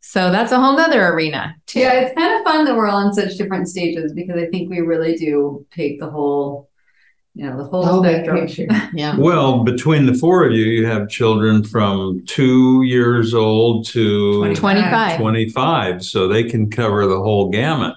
So 0.00 0.30
that's 0.30 0.52
a 0.52 0.58
whole 0.58 0.76
nother 0.76 1.06
arena. 1.08 1.56
too. 1.66 1.80
Yeah, 1.80 1.92
it's 1.92 2.14
kind 2.14 2.38
of 2.38 2.44
fun 2.44 2.64
that 2.64 2.76
we're 2.76 2.86
all 2.86 3.06
in 3.06 3.12
such 3.12 3.36
different 3.36 3.68
stages 3.68 4.12
because 4.14 4.40
I 4.40 4.46
think 4.46 4.70
we 4.70 4.80
really 4.80 5.14
do 5.14 5.66
take 5.70 6.00
the 6.00 6.08
whole, 6.08 6.70
you 7.34 7.44
know, 7.48 7.56
the 7.56 7.64
whole 7.64 7.84
Oh, 7.86 8.02
spectrum. 8.02 8.48
yeah 8.94 9.16
Well, 9.18 9.64
between 9.64 10.06
the 10.06 10.14
four 10.14 10.44
of 10.46 10.52
you, 10.52 10.64
you 10.64 10.86
have 10.86 11.08
children 11.08 11.64
from 11.64 12.24
two 12.26 12.82
years 12.82 13.34
old 13.34 13.86
to 13.86 14.54
25. 14.54 15.18
25, 15.18 16.04
so 16.04 16.28
they 16.28 16.44
can 16.44 16.70
cover 16.70 17.06
the 17.06 17.18
whole 17.18 17.50
gamut. 17.50 17.96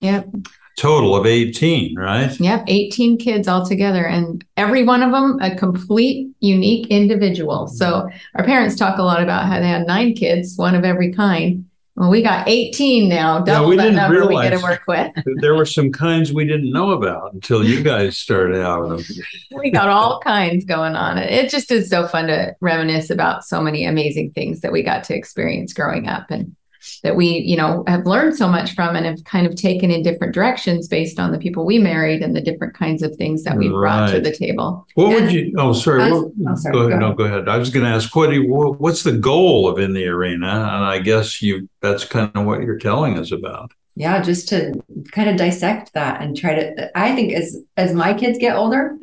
Yep. 0.00 0.28
Total 0.76 1.16
of 1.16 1.24
18, 1.24 1.98
right? 1.98 2.38
Yep. 2.38 2.64
18 2.66 3.16
kids 3.16 3.48
altogether, 3.48 4.06
and 4.06 4.44
every 4.58 4.84
one 4.84 5.02
of 5.02 5.10
them 5.10 5.38
a 5.40 5.56
complete, 5.56 6.28
unique 6.40 6.88
individual. 6.88 7.66
So 7.66 8.10
our 8.34 8.44
parents 8.44 8.76
talk 8.76 8.98
a 8.98 9.02
lot 9.02 9.22
about 9.22 9.46
how 9.46 9.58
they 9.58 9.68
had 9.68 9.86
nine 9.86 10.12
kids, 10.14 10.58
one 10.58 10.74
of 10.74 10.84
every 10.84 11.14
kind. 11.14 11.64
Well, 11.96 12.10
we 12.10 12.22
got 12.22 12.46
18 12.46 13.08
now, 13.08 13.40
double 13.40 13.70
we 13.70 13.76
didn't 13.76 13.94
number 13.94 14.26
we 14.26 14.34
get 14.42 14.50
to 14.50 14.62
work 14.62 14.82
with. 14.86 15.12
There 15.40 15.54
were 15.54 15.64
some 15.64 15.90
kinds 15.90 16.30
we 16.30 16.44
didn't 16.44 16.70
know 16.70 16.90
about 16.90 17.32
until 17.32 17.64
you 17.64 17.82
guys 17.82 18.18
started 18.18 18.60
out 18.60 19.02
we 19.56 19.70
got 19.70 19.88
all 19.88 20.20
kinds 20.20 20.66
going 20.66 20.94
on. 20.94 21.16
It 21.16 21.48
just 21.48 21.70
is 21.70 21.88
so 21.88 22.06
fun 22.06 22.26
to 22.26 22.54
reminisce 22.60 23.08
about 23.08 23.44
so 23.44 23.62
many 23.62 23.86
amazing 23.86 24.32
things 24.32 24.60
that 24.60 24.72
we 24.72 24.82
got 24.82 25.04
to 25.04 25.16
experience 25.16 25.72
growing 25.72 26.06
up 26.06 26.30
and 26.30 26.54
that 27.02 27.16
we, 27.16 27.26
you 27.38 27.56
know, 27.56 27.84
have 27.86 28.06
learned 28.06 28.36
so 28.36 28.48
much 28.48 28.74
from 28.74 28.96
and 28.96 29.06
have 29.06 29.22
kind 29.24 29.46
of 29.46 29.54
taken 29.54 29.90
in 29.90 30.02
different 30.02 30.34
directions 30.34 30.88
based 30.88 31.18
on 31.18 31.32
the 31.32 31.38
people 31.38 31.64
we 31.64 31.78
married 31.78 32.22
and 32.22 32.34
the 32.34 32.40
different 32.40 32.74
kinds 32.74 33.02
of 33.02 33.14
things 33.16 33.42
that 33.44 33.56
we 33.56 33.68
brought 33.68 34.10
to 34.10 34.20
the 34.20 34.32
table. 34.34 34.86
What 34.94 35.08
would 35.10 35.32
you? 35.32 35.54
Oh, 35.58 35.72
sorry. 35.72 36.02
I- 36.04 36.10
what- 36.12 36.32
oh, 36.48 36.54
sorry, 36.56 36.72
go 36.72 36.80
ahead. 36.88 37.00
go 37.00 37.08
No, 37.08 37.14
go 37.14 37.24
ahead. 37.24 37.48
I 37.48 37.58
was 37.58 37.70
going 37.70 37.84
to 37.84 37.90
ask 37.90 38.14
what 38.14 38.30
do 38.30 38.36
you, 38.36 38.52
what, 38.52 38.80
what's 38.80 39.02
the 39.02 39.12
goal 39.12 39.68
of 39.68 39.78
in 39.78 39.92
the 39.94 40.06
arena, 40.06 40.46
and 40.46 40.84
I 40.84 40.98
guess 40.98 41.42
you 41.42 41.68
that's 41.80 42.04
kind 42.04 42.30
of 42.34 42.46
what 42.46 42.62
you're 42.62 42.78
telling 42.78 43.18
us 43.18 43.32
about. 43.32 43.70
yeah 43.94 44.20
just 44.20 44.48
to 44.48 44.72
kind 45.12 45.30
of 45.30 45.36
dissect 45.36 45.92
that 45.94 46.20
and 46.20 46.36
try 46.36 46.54
to 46.54 46.64
i 46.98 47.14
think 47.14 47.32
as 47.32 47.56
as 47.78 47.94
my 47.94 48.12
kids 48.12 48.36
get 48.38 48.54
older 48.54 48.96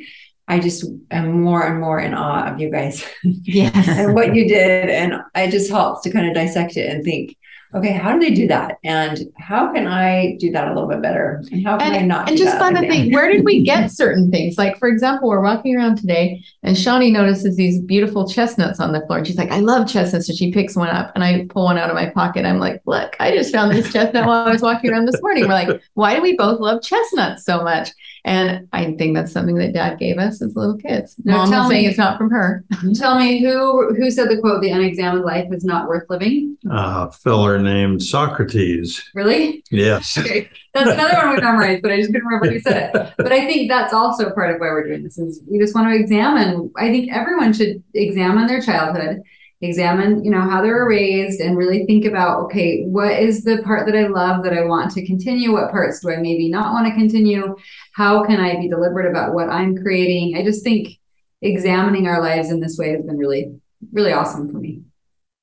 i 0.47 0.59
just 0.59 0.85
am 1.09 1.41
more 1.41 1.63
and 1.65 1.79
more 1.81 1.99
in 1.99 2.13
awe 2.13 2.45
of 2.51 2.59
you 2.61 2.69
guys 2.69 3.03
Yes. 3.23 3.87
and 3.99 4.13
what 4.13 4.35
you 4.35 4.47
did 4.47 4.89
and 4.89 5.13
it 5.35 5.49
just 5.49 5.71
helps 5.71 6.01
to 6.03 6.11
kind 6.11 6.27
of 6.27 6.35
dissect 6.35 6.77
it 6.77 6.87
and 6.91 7.03
think 7.03 7.35
okay 7.75 7.91
how 7.91 8.13
do 8.13 8.19
they 8.19 8.33
do 8.33 8.47
that 8.47 8.77
and 8.83 9.31
how 9.37 9.71
can 9.73 9.87
i 9.87 10.35
do 10.39 10.51
that 10.51 10.67
a 10.67 10.73
little 10.73 10.89
bit 10.89 11.01
better 11.01 11.41
and 11.51 11.65
how 11.65 11.77
can 11.77 11.93
i 11.93 12.01
not 12.01 12.29
and 12.29 12.37
just 12.37 12.57
fun 12.57 12.73
to 12.73 12.79
again? 12.79 12.91
think, 12.91 13.13
where 13.13 13.31
did 13.31 13.43
we 13.43 13.63
get 13.63 13.91
certain 13.91 14.31
things? 14.31 14.57
Like, 14.57 14.77
for 14.77 14.87
example, 14.87 15.29
we're 15.29 15.41
walking 15.43 15.75
around 15.75 15.97
today 15.97 16.43
and 16.63 16.75
Shawni 16.75 17.11
notices 17.11 17.55
these 17.55 17.81
beautiful 17.81 18.27
chestnuts 18.27 18.79
on 18.79 18.91
the 18.91 19.01
floor. 19.05 19.19
And 19.19 19.27
she's 19.27 19.37
like, 19.37 19.51
I 19.51 19.59
love 19.59 19.87
chestnuts. 19.87 20.27
So 20.27 20.33
she 20.33 20.51
picks 20.51 20.75
one 20.75 20.89
up 20.89 21.11
and 21.15 21.23
I 21.23 21.45
pull 21.49 21.65
one 21.65 21.77
out 21.77 21.89
of 21.89 21.95
my 21.95 22.09
pocket. 22.09 22.45
I'm 22.45 22.59
like, 22.59 22.81
look, 22.85 23.15
I 23.19 23.35
just 23.35 23.53
found 23.53 23.71
this 23.71 23.91
chestnut 23.91 24.25
while 24.25 24.47
I 24.47 24.51
was 24.51 24.61
walking 24.61 24.91
around 24.91 25.05
this 25.05 25.21
morning. 25.21 25.43
We're 25.43 25.53
like, 25.53 25.81
why 25.93 26.15
do 26.15 26.21
we 26.21 26.35
both 26.35 26.59
love 26.59 26.81
chestnuts 26.81 27.45
so 27.45 27.63
much? 27.63 27.89
And 28.25 28.69
I 28.71 28.93
think 28.93 29.15
that's 29.15 29.33
something 29.33 29.55
that 29.55 29.73
dad 29.73 29.99
gave 29.99 30.17
us 30.17 30.41
as 30.41 30.55
little 30.55 30.77
kids. 30.77 31.15
Now 31.25 31.39
Mom 31.39 31.51
tell 31.51 31.69
saying 31.69 31.83
me- 31.83 31.89
it's 31.89 31.97
not 31.97 32.17
from 32.17 32.29
her. 32.29 32.63
Tell 32.95 33.19
me 33.19 33.41
who 33.43 33.93
who 33.95 34.09
said 34.09 34.29
the 34.29 34.37
quote, 34.39 34.61
the 34.61 34.69
unexamined 34.71 35.25
life 35.25 35.51
is 35.51 35.65
not 35.65 35.87
worth 35.89 36.09
living? 36.09 36.57
Uh, 36.69 37.07
a 37.09 37.11
feller 37.11 37.59
named 37.59 38.01
Socrates. 38.01 39.03
Really? 39.13 39.63
Yes. 39.71 40.17
Okay. 40.23 40.49
That's 40.73 40.89
another 40.89 41.15
one 41.27 41.35
we 41.35 41.41
memorized, 41.41 41.81
but 41.83 41.91
I 41.91 41.97
just 41.97 42.07
couldn't 42.11 42.25
remember 42.25 42.49
who 42.49 42.59
said 42.59 42.95
it. 42.95 43.13
But 43.17 43.31
I 43.31 43.45
think 43.45 43.69
that's 43.69 43.93
also 43.93 44.31
part 44.31 44.55
of 44.55 44.59
why 44.59 44.67
we're 44.69 44.87
doing 44.87 45.03
this 45.03 45.19
is 45.19 45.39
we 45.47 45.59
just 45.59 45.75
want 45.75 45.93
to 45.93 45.99
examine. 45.99 46.71
I 46.77 46.89
think 46.89 47.11
everyone 47.11 47.53
should 47.53 47.83
examine 47.93 48.47
their 48.47 48.59
childhood, 48.61 49.21
examine, 49.63 50.23
you 50.23 50.31
know, 50.31 50.41
how 50.41 50.61
they 50.61 50.69
were 50.69 50.87
raised 50.87 51.39
and 51.39 51.57
really 51.57 51.85
think 51.85 52.05
about, 52.05 52.41
okay, 52.43 52.83
what 52.83 53.11
is 53.11 53.43
the 53.43 53.61
part 53.63 53.85
that 53.85 53.95
I 53.95 54.07
love 54.07 54.43
that 54.43 54.53
I 54.53 54.65
want 54.65 54.91
to 54.91 55.05
continue? 55.05 55.53
What 55.53 55.71
parts 55.71 55.99
do 56.01 56.11
I 56.11 56.17
maybe 56.17 56.49
not 56.49 56.73
want 56.73 56.87
to 56.87 56.93
continue? 56.93 57.55
How 57.93 58.23
can 58.23 58.39
I 58.39 58.57
be 58.57 58.67
deliberate 58.67 59.09
about 59.09 59.33
what 59.33 59.49
I'm 59.49 59.77
creating? 59.77 60.37
I 60.37 60.43
just 60.43 60.63
think 60.63 60.99
examining 61.41 62.07
our 62.07 62.21
lives 62.21 62.49
in 62.49 62.59
this 62.59 62.77
way 62.77 62.91
has 62.91 63.05
been 63.05 63.17
really, 63.17 63.55
really 63.91 64.11
awesome 64.11 64.51
for 64.51 64.57
me. 64.57 64.83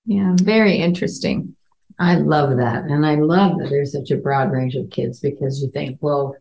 Yeah, 0.07 0.35
very 0.41 0.77
interesting. 0.77 1.57
I 1.99 2.17
love 2.17 2.57
that. 2.57 2.85
And 2.85 3.05
I 3.05 3.17
love 3.17 3.59
that 3.59 3.69
there's 3.69 3.93
such 3.93 4.11
a 4.11 4.17
broad 4.17 4.51
range 4.51 4.75
of 4.75 4.91
kids 4.91 5.21
because 5.21 5.63
you 5.63 5.71
think, 5.71 5.99
well, 6.01 6.35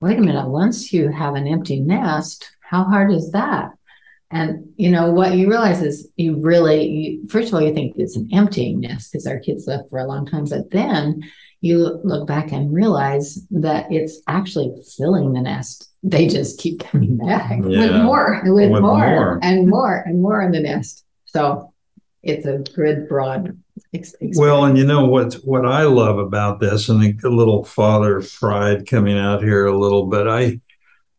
wait 0.00 0.18
a 0.18 0.22
minute, 0.22 0.48
once 0.48 0.92
you 0.92 1.08
have 1.08 1.34
an 1.34 1.46
empty 1.46 1.80
nest, 1.80 2.50
how 2.60 2.84
hard 2.84 3.12
is 3.12 3.32
that? 3.32 3.72
And 4.32 4.72
you 4.76 4.90
know 4.90 5.10
what 5.10 5.34
you 5.36 5.48
realize 5.48 5.82
is 5.82 6.08
you 6.16 6.40
really, 6.40 6.88
you, 6.88 7.28
first 7.28 7.48
of 7.48 7.54
all, 7.54 7.62
you 7.62 7.74
think 7.74 7.94
it's 7.96 8.16
an 8.16 8.28
emptying 8.32 8.80
nest 8.80 9.12
because 9.12 9.26
our 9.26 9.38
kids 9.38 9.66
left 9.66 9.90
for 9.90 9.98
a 9.98 10.06
long 10.06 10.24
time, 10.26 10.46
but 10.46 10.70
then 10.70 11.22
you 11.60 12.00
look 12.02 12.26
back 12.26 12.50
and 12.50 12.72
realize 12.72 13.46
that 13.50 13.92
it's 13.92 14.20
actually 14.26 14.72
filling 14.96 15.32
the 15.34 15.40
nest. 15.42 15.90
They 16.02 16.26
just 16.26 16.58
keep 16.58 16.80
coming 16.80 17.18
back 17.18 17.60
With 17.60 17.92
more. 18.02 18.40
with, 18.44 18.70
With 18.70 18.80
more, 18.82 18.98
more. 19.06 19.38
and 19.42 19.68
more 19.68 20.02
and 20.06 20.20
more 20.22 20.40
in 20.42 20.50
the 20.50 20.60
nest. 20.60 21.04
So 21.26 21.72
it's 22.22 22.46
a 22.46 22.58
good 22.74 23.08
broad. 23.08 23.56
ex- 23.94 24.14
Well, 24.36 24.64
and 24.64 24.76
you 24.78 24.84
know 24.84 25.04
what 25.06 25.34
what 25.44 25.66
I 25.66 25.82
love 25.84 26.18
about 26.18 26.58
this, 26.58 26.88
and 26.88 27.22
a 27.22 27.28
little 27.28 27.64
father 27.64 28.22
pride 28.40 28.86
coming 28.86 29.18
out 29.18 29.42
here 29.42 29.66
a 29.66 29.78
little 29.78 30.06
bit. 30.06 30.26
I, 30.26 30.60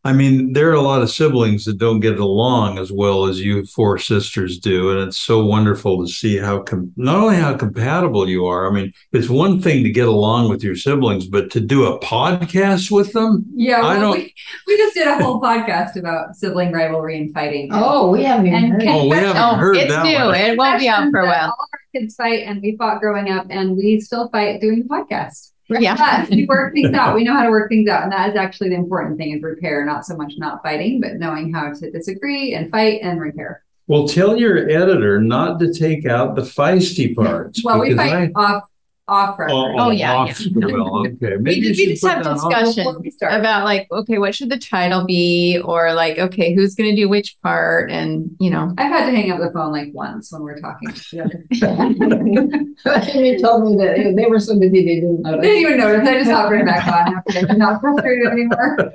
I 0.05 0.11
mean, 0.11 0.51
there 0.51 0.69
are 0.69 0.73
a 0.73 0.81
lot 0.81 1.01
of 1.01 1.09
siblings 1.09 1.63
that 1.63 1.77
don't 1.77 2.01
get 2.01 2.19
along 2.19 2.77
as 2.77 2.91
well 2.91 3.23
as 3.25 3.39
you 3.39 3.65
four 3.65 3.97
sisters 3.97 4.59
do, 4.59 4.91
and 4.91 4.99
it's 4.99 5.17
so 5.17 5.45
wonderful 5.45 6.05
to 6.05 6.11
see 6.11 6.37
how 6.37 6.59
com- 6.63 6.91
not 6.97 7.15
only 7.23 7.37
how 7.37 7.55
compatible 7.55 8.27
you 8.27 8.45
are. 8.45 8.67
I 8.69 8.73
mean, 8.73 8.91
it's 9.13 9.29
one 9.29 9.61
thing 9.61 9.81
to 9.85 9.89
get 9.89 10.09
along 10.09 10.49
with 10.49 10.61
your 10.61 10.75
siblings, 10.75 11.25
but 11.27 11.49
to 11.51 11.61
do 11.61 11.85
a 11.85 11.97
podcast 12.01 12.91
with 12.91 13.13
them, 13.13 13.45
Yeah, 13.55 13.81
I 13.81 13.97
don't- 13.97 14.17
we, 14.17 14.33
we 14.67 14.75
just 14.77 14.93
did 14.93 15.07
a 15.07 15.23
whole 15.23 15.39
podcast 15.39 15.95
about 15.95 16.35
sibling 16.35 16.73
rivalry 16.73 17.17
and 17.17 17.33
fighting. 17.33 17.69
Oh, 17.71 18.11
we 18.11 18.23
haven't 18.25 18.47
even 18.47 18.61
And 18.61 18.73
heard. 18.73 18.83
oh, 18.89 19.07
we 19.07 19.15
haven't 19.15 19.41
Oh, 19.41 19.55
heard 19.55 19.77
it's 19.77 19.87
that 19.93 20.03
new. 20.05 20.15
one. 20.17 20.35
It 20.35 20.57
won't 20.57 20.79
be 20.81 20.89
out 20.89 21.09
for 21.11 21.21
a 21.21 21.23
All 21.27 21.31
while. 21.31 21.47
of 21.51 21.69
our 21.71 21.79
kids 21.95 22.15
fight, 22.15 22.43
and 22.45 22.61
we 22.61 22.75
fought 22.75 22.99
growing 22.99 23.29
up, 23.31 23.45
and 23.49 23.77
we 23.77 24.01
still 24.01 24.27
fight 24.27 24.59
doing 24.59 24.85
podcasts. 24.85 25.51
Yeah. 25.81 25.95
But 25.97 26.29
we 26.29 26.45
work 26.49 26.73
things 26.73 26.93
out. 26.93 27.15
We 27.15 27.23
know 27.23 27.33
how 27.33 27.43
to 27.43 27.49
work 27.49 27.69
things 27.69 27.89
out, 27.89 28.03
and 28.03 28.11
that 28.11 28.29
is 28.29 28.35
actually 28.35 28.69
the 28.69 28.75
important 28.75 29.17
thing: 29.17 29.35
is 29.35 29.41
repair, 29.41 29.85
not 29.85 30.05
so 30.05 30.15
much 30.15 30.33
not 30.37 30.61
fighting, 30.63 31.01
but 31.01 31.15
knowing 31.15 31.53
how 31.53 31.73
to 31.73 31.91
disagree 31.91 32.53
and 32.53 32.69
fight 32.69 33.01
and 33.01 33.19
repair. 33.19 33.63
Well, 33.87 34.07
tell 34.07 34.37
your 34.37 34.69
editor 34.69 35.19
not 35.19 35.59
to 35.59 35.73
take 35.73 36.05
out 36.05 36.35
the 36.35 36.41
feisty 36.41 37.13
parts. 37.13 37.63
Well, 37.63 37.81
we 37.81 37.89
because 37.89 38.09
fight 38.09 38.31
off 38.35 38.63
off 39.07 39.37
record. 39.37 39.51
Oh, 39.51 39.73
oh, 39.77 39.79
oh, 39.87 39.89
yeah, 39.91 40.13
off- 40.13 40.39
yeah. 40.39 40.51
Well, 40.55 41.05
okay. 41.07 41.37
We, 41.37 41.37
Maybe 41.37 41.67
you 41.67 41.73
we 41.77 41.85
just 41.87 42.05
have 42.05 42.23
that 42.23 42.29
on. 42.29 42.35
discussion 42.35 42.85
Before 42.85 42.99
we 42.99 43.09
start. 43.11 43.39
about 43.39 43.65
like, 43.65 43.87
okay, 43.91 44.17
what 44.17 44.33
should 44.33 44.49
the 44.49 44.57
title 44.57 45.05
be? 45.05 45.59
Or 45.63 45.93
like, 45.93 46.17
okay, 46.17 46.53
who's 46.55 46.73
going 46.75 46.89
to 46.89 46.95
do 46.95 47.09
which 47.09 47.35
part? 47.41 47.91
And, 47.91 48.31
you 48.39 48.49
know, 48.49 48.73
I've 48.77 48.91
had 48.91 49.05
to 49.07 49.11
hang 49.15 49.31
up 49.31 49.39
the 49.39 49.51
phone 49.51 49.71
like 49.71 49.89
once 49.93 50.31
when 50.31 50.41
we're 50.41 50.59
talking. 50.59 50.89
you 53.13 53.39
told 53.39 53.65
me 53.65 53.75
that 53.77 54.13
they 54.15 54.25
were 54.25 54.39
so 54.39 54.57
busy 54.59 54.85
they 54.85 54.95
didn't 54.95 55.25
I 55.25 55.31
didn't 55.31 55.45
even 55.57 55.77
notice. 55.77 56.07
I 56.07 56.13
just 56.19 56.31
hopped 56.31 56.51
right 56.51 56.65
back 56.65 56.87
on 56.87 57.15
after 57.15 57.47
I'm 57.49 57.57
not 57.57 57.81
frustrated 57.81 58.27
anymore. 58.27 58.93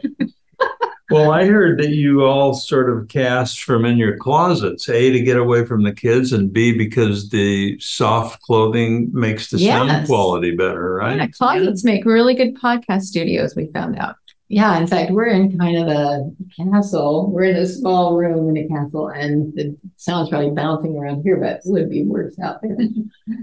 Well, 1.10 1.30
I 1.30 1.46
heard 1.46 1.80
that 1.80 1.90
you 1.90 2.24
all 2.24 2.52
sort 2.52 2.90
of 2.90 3.08
cast 3.08 3.62
from 3.62 3.86
in 3.86 3.96
your 3.96 4.18
closets, 4.18 4.88
A, 4.90 5.10
to 5.10 5.20
get 5.20 5.38
away 5.38 5.64
from 5.64 5.82
the 5.82 5.92
kids, 5.92 6.32
and 6.32 6.52
B, 6.52 6.76
because 6.76 7.30
the 7.30 7.78
soft 7.80 8.42
clothing 8.42 9.10
makes 9.12 9.48
the 9.50 9.58
sound 9.58 10.06
quality 10.06 10.54
better, 10.54 10.94
right? 10.94 11.16
yeah, 11.16 11.22
right? 11.22 11.32
closets 11.32 11.82
make 11.82 12.04
really 12.04 12.34
good 12.34 12.54
podcast 12.56 13.02
studios, 13.02 13.56
we 13.56 13.70
found 13.72 13.98
out. 13.98 14.16
Yeah, 14.50 14.78
in 14.78 14.86
fact, 14.86 15.10
we're 15.10 15.26
in 15.26 15.58
kind 15.58 15.76
of 15.76 15.88
a 15.88 16.30
castle. 16.56 17.30
We're 17.30 17.44
in 17.44 17.56
a 17.56 17.66
small 17.66 18.16
room 18.16 18.48
in 18.48 18.64
a 18.64 18.68
castle, 18.68 19.08
and 19.08 19.54
the 19.54 19.76
sound's 19.96 20.30
probably 20.30 20.50
bouncing 20.50 20.96
around 20.96 21.22
here, 21.22 21.36
but 21.36 21.56
it 21.56 21.62
would 21.66 21.90
be 21.90 22.04
worse 22.04 22.38
out 22.38 22.62
there. 22.62 22.76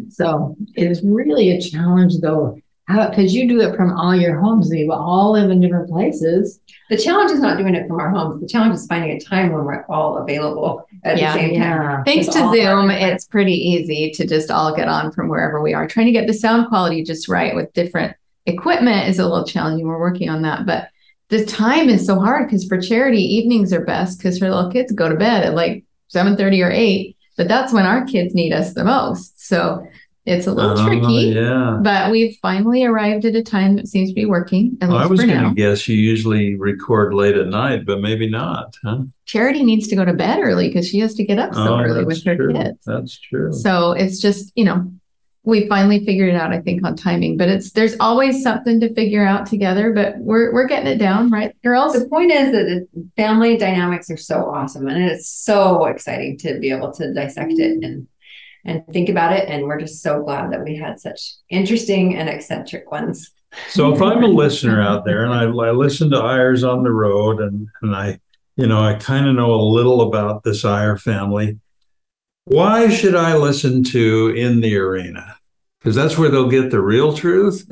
So 0.09 0.55
it 0.75 0.89
is 0.89 1.01
really 1.03 1.51
a 1.51 1.61
challenge, 1.61 2.19
though, 2.19 2.57
how 2.87 3.09
because 3.09 3.33
you 3.33 3.47
do 3.47 3.61
it 3.61 3.75
from 3.75 3.93
all 3.93 4.15
your 4.15 4.39
homes. 4.39 4.69
You 4.71 4.91
all 4.91 5.31
live 5.33 5.49
in 5.49 5.59
different 5.59 5.89
places. 5.89 6.59
The 6.89 6.97
challenge 6.97 7.31
is 7.31 7.39
not 7.39 7.57
doing 7.57 7.73
it 7.73 7.87
from 7.87 7.99
our 7.99 8.11
homes. 8.11 8.39
The 8.39 8.47
challenge 8.47 8.75
is 8.75 8.85
finding 8.85 9.11
a 9.11 9.19
time 9.19 9.51
when 9.51 9.65
we're 9.65 9.83
all 9.85 10.17
available 10.17 10.85
at 11.03 11.17
Yeah. 11.17 11.33
the 11.33 11.39
same 11.39 11.59
time. 11.61 12.03
Thanks 12.05 12.27
to 12.27 12.33
Zoom, 12.33 12.91
it's 12.91 13.25
pretty 13.25 13.53
easy 13.53 14.11
to 14.11 14.27
just 14.27 14.51
all 14.51 14.75
get 14.75 14.87
on 14.87 15.11
from 15.11 15.29
wherever 15.29 15.61
we 15.61 15.73
are. 15.73 15.87
Trying 15.87 16.05
to 16.07 16.11
get 16.11 16.27
the 16.27 16.33
sound 16.33 16.67
quality 16.67 17.03
just 17.03 17.27
right 17.27 17.55
with 17.55 17.73
different 17.73 18.15
equipment 18.45 19.09
is 19.09 19.17
a 19.17 19.27
little 19.27 19.45
challenging. 19.45 19.87
We're 19.87 19.99
working 19.99 20.29
on 20.29 20.43
that, 20.43 20.67
but 20.67 20.89
the 21.29 21.43
time 21.43 21.89
is 21.89 22.05
so 22.05 22.19
hard 22.19 22.45
because 22.47 22.65
for 22.65 22.79
charity, 22.79 23.21
evenings 23.21 23.73
are 23.73 23.83
best 23.83 24.19
because 24.19 24.39
her 24.39 24.49
little 24.51 24.71
kids 24.71 24.91
go 24.91 25.09
to 25.09 25.15
bed 25.15 25.43
at 25.43 25.55
like 25.55 25.83
seven 26.07 26.37
thirty 26.37 26.61
or 26.61 26.69
eight. 26.69 27.17
But 27.35 27.47
that's 27.47 27.73
when 27.73 27.85
our 27.87 28.05
kids 28.05 28.35
need 28.35 28.53
us 28.53 28.73
the 28.73 28.83
most. 28.85 29.45
So 29.45 29.85
it's 30.25 30.47
a 30.47 30.51
little 30.51 30.79
Oh, 30.79 30.87
tricky. 30.87 31.33
Yeah. 31.35 31.79
But 31.81 32.11
we've 32.11 32.35
finally 32.41 32.83
arrived 32.83 33.25
at 33.25 33.35
a 33.35 33.43
time 33.43 33.75
that 33.75 33.87
seems 33.87 34.09
to 34.09 34.15
be 34.15 34.25
working. 34.25 34.77
At 34.81 34.89
Well, 34.89 34.97
I 34.97 35.05
was 35.05 35.21
for 35.21 35.27
going 35.27 35.43
to 35.43 35.53
guess 35.53 35.87
you 35.87 35.95
usually 35.95 36.55
record 36.55 37.13
late 37.13 37.35
at 37.37 37.47
night, 37.47 37.85
but 37.85 38.01
maybe 38.01 38.27
not, 38.27 38.75
huh? 38.83 39.03
Charity 39.25 39.63
needs 39.63 39.87
to 39.89 39.95
go 39.95 40.03
to 40.03 40.13
bed 40.13 40.39
early 40.41 40.67
because 40.67 40.87
she 40.87 40.99
has 40.99 41.13
to 41.15 41.23
get 41.23 41.37
up 41.37 41.53
so 41.53 41.75
Oh, 41.75 41.79
early 41.79 42.03
that's 42.03 42.07
with 42.07 42.23
her 42.25 42.35
true. 42.35 42.53
kids. 42.53 42.83
That's 42.85 43.19
true. 43.19 43.53
So 43.53 43.91
it's 43.91 44.19
just, 44.19 44.51
you 44.55 44.65
know, 44.65 44.91
we 45.43 45.67
finally 45.67 46.03
figured 46.03 46.29
it 46.29 46.35
out, 46.35 46.51
I 46.51 46.59
think, 46.59 46.83
on 46.83 46.95
timing. 46.95 47.37
But 47.37 47.49
it's 47.49 47.71
there's 47.71 47.95
always 47.99 48.41
something 48.41 48.79
to 48.79 48.91
figure 48.95 49.23
out 49.25 49.45
together, 49.45 49.93
but 49.93 50.17
we're 50.17 50.51
we're 50.51 50.67
getting 50.67 50.87
it 50.87 50.97
down, 50.97 51.29
right, 51.29 51.55
girls? 51.63 51.93
The 51.93 52.09
point 52.09 52.31
is 52.31 52.51
that 52.51 52.65
the 52.65 53.07
family 53.15 53.55
dynamics 53.55 54.09
are 54.09 54.17
so 54.17 54.45
awesome 54.45 54.87
and 54.87 55.03
it's 55.03 55.29
so 55.29 55.85
exciting 55.85 56.39
to 56.39 56.59
be 56.59 56.71
able 56.71 56.91
to 56.93 57.13
dissect 57.13 57.53
it 57.53 57.79
mm. 57.79 57.85
and 57.85 58.07
and 58.65 58.83
think 58.91 59.09
about 59.09 59.33
it. 59.33 59.47
And 59.47 59.63
we're 59.63 59.79
just 59.79 60.01
so 60.01 60.23
glad 60.23 60.51
that 60.51 60.63
we 60.63 60.75
had 60.75 60.99
such 60.99 61.35
interesting 61.49 62.15
and 62.15 62.27
eccentric 62.27 62.91
ones. 62.91 63.31
So 63.69 63.93
if 63.93 64.01
I'm 64.01 64.23
a 64.23 64.27
listener 64.27 64.81
out 64.81 65.05
there 65.05 65.23
and 65.23 65.33
I, 65.33 65.43
I 65.43 65.71
listen 65.71 66.09
to 66.11 66.17
Eyres 66.17 66.63
on 66.63 66.83
the 66.83 66.91
road 66.91 67.39
and, 67.39 67.67
and 67.81 67.95
I, 67.95 68.19
you 68.57 68.67
know, 68.67 68.81
I 68.81 68.95
kind 68.95 69.27
of 69.27 69.35
know 69.35 69.53
a 69.53 69.61
little 69.61 70.01
about 70.01 70.43
this 70.43 70.65
Eyre 70.65 70.97
family, 70.97 71.59
why 72.45 72.89
should 72.89 73.15
I 73.15 73.37
listen 73.37 73.83
to 73.85 74.29
In 74.29 74.59
the 74.61 74.77
Arena? 74.77 75.37
Because 75.79 75.95
that's 75.95 76.17
where 76.17 76.29
they'll 76.29 76.49
get 76.49 76.71
the 76.71 76.81
real 76.81 77.13
truth. 77.13 77.65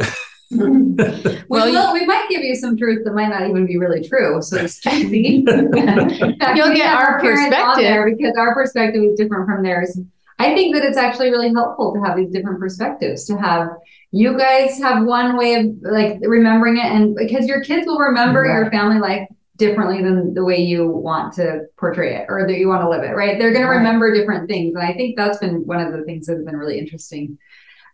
We 0.51 0.57
Well, 1.49 1.93
we 1.93 2.05
might 2.05 2.27
give 2.29 2.43
you 2.43 2.55
some 2.55 2.77
truth 2.77 3.03
that 3.05 3.13
might 3.13 3.29
not 3.29 3.49
even 3.49 3.65
be 3.65 3.77
really 3.77 4.07
true. 4.07 4.41
So 4.41 4.57
it's 4.57 4.79
tricky. 4.79 5.37
In 5.37 5.73
fact, 5.73 6.57
You'll 6.57 6.75
get 6.75 6.95
our 6.95 7.19
perspective. 7.19 7.83
there 7.83 8.09
Because 8.15 8.35
our 8.37 8.53
perspective 8.53 9.03
is 9.03 9.17
different 9.17 9.47
from 9.47 9.63
theirs. 9.63 9.99
I 10.43 10.47
think 10.55 10.75
that 10.75 10.83
it's 10.87 10.97
actually 10.97 11.29
really 11.35 11.51
helpful 11.59 11.93
to 11.93 12.01
have 12.05 12.15
these 12.17 12.31
different 12.35 12.59
perspectives, 12.59 13.19
to 13.25 13.37
have 13.37 13.69
you 14.11 14.37
guys 14.37 14.77
have 14.79 15.05
one 15.05 15.29
way 15.37 15.55
of 15.55 15.65
like 15.81 16.13
remembering 16.21 16.77
it. 16.77 16.85
And 16.95 17.15
because 17.15 17.47
your 17.47 17.61
kids 17.63 17.87
will 17.87 17.99
remember 17.99 18.45
your 18.45 18.69
family 18.69 18.99
life 18.99 19.27
differently 19.57 20.01
than 20.01 20.33
the 20.33 20.45
way 20.49 20.59
you 20.71 20.87
want 20.87 21.33
to 21.39 21.47
portray 21.77 22.15
it 22.19 22.25
or 22.29 22.47
that 22.47 22.57
you 22.57 22.67
want 22.67 22.81
to 22.83 22.89
live 22.89 23.03
it, 23.03 23.15
right? 23.15 23.39
They're 23.39 23.53
going 23.57 23.65
to 23.65 23.71
remember 23.71 24.13
different 24.13 24.49
things. 24.49 24.75
And 24.75 24.83
I 24.83 24.93
think 24.93 25.15
that's 25.15 25.37
been 25.37 25.65
one 25.65 25.79
of 25.79 25.93
the 25.93 26.03
things 26.03 26.25
that 26.25 26.35
has 26.37 26.45
been 26.45 26.57
really 26.57 26.79
interesting. 26.79 27.37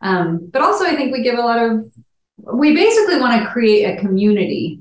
Um, 0.01 0.49
but 0.51 0.61
also, 0.61 0.85
I 0.85 0.95
think 0.95 1.11
we 1.13 1.21
give 1.23 1.37
a 1.37 1.41
lot 1.41 1.59
of 1.59 1.85
we 2.61 2.73
basically 2.73 3.19
want 3.19 3.41
to 3.41 3.49
create 3.49 3.83
a 3.85 3.99
community 3.99 4.79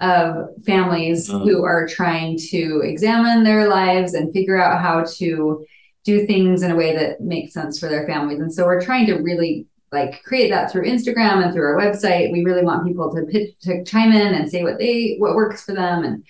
of 0.00 0.50
families 0.64 1.28
Mm. 1.28 1.44
who 1.44 1.64
are 1.64 1.88
trying 1.88 2.38
to 2.52 2.82
examine 2.84 3.42
their 3.42 3.68
lives 3.68 4.14
and 4.14 4.32
figure 4.32 4.60
out 4.60 4.80
how 4.80 5.04
to 5.18 5.64
do 6.08 6.26
things 6.26 6.62
in 6.62 6.70
a 6.70 6.76
way 6.76 6.94
that 6.96 7.20
makes 7.20 7.52
sense 7.52 7.78
for 7.78 7.88
their 7.88 8.06
families. 8.06 8.40
And 8.40 8.52
so 8.52 8.64
we're 8.64 8.80
trying 8.80 9.06
to 9.06 9.16
really 9.16 9.66
like 9.92 10.22
create 10.22 10.50
that 10.50 10.70
through 10.70 10.84
Instagram 10.84 11.42
and 11.42 11.52
through 11.52 11.64
our 11.64 11.78
website. 11.78 12.32
We 12.32 12.44
really 12.44 12.64
want 12.64 12.86
people 12.86 13.14
to 13.14 13.22
pitch, 13.22 13.58
to 13.62 13.84
chime 13.84 14.12
in 14.12 14.34
and 14.34 14.50
say 14.50 14.62
what 14.62 14.78
they 14.78 15.16
what 15.18 15.34
works 15.34 15.64
for 15.64 15.74
them 15.74 16.04
and 16.04 16.24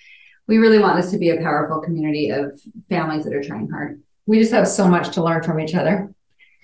we 0.49 0.57
really 0.57 0.79
want 0.79 0.99
this 0.99 1.11
to 1.11 1.19
be 1.19 1.29
a 1.29 1.37
powerful 1.37 1.79
community 1.79 2.31
of 2.31 2.59
families 2.89 3.23
that 3.23 3.35
are 3.35 3.43
trying 3.43 3.69
hard. 3.69 4.01
We 4.25 4.39
just 4.39 4.51
have 4.51 4.67
so 4.67 4.87
much 4.87 5.13
to 5.13 5.23
learn 5.23 5.43
from 5.43 5.59
each 5.59 5.75
other. 5.75 6.11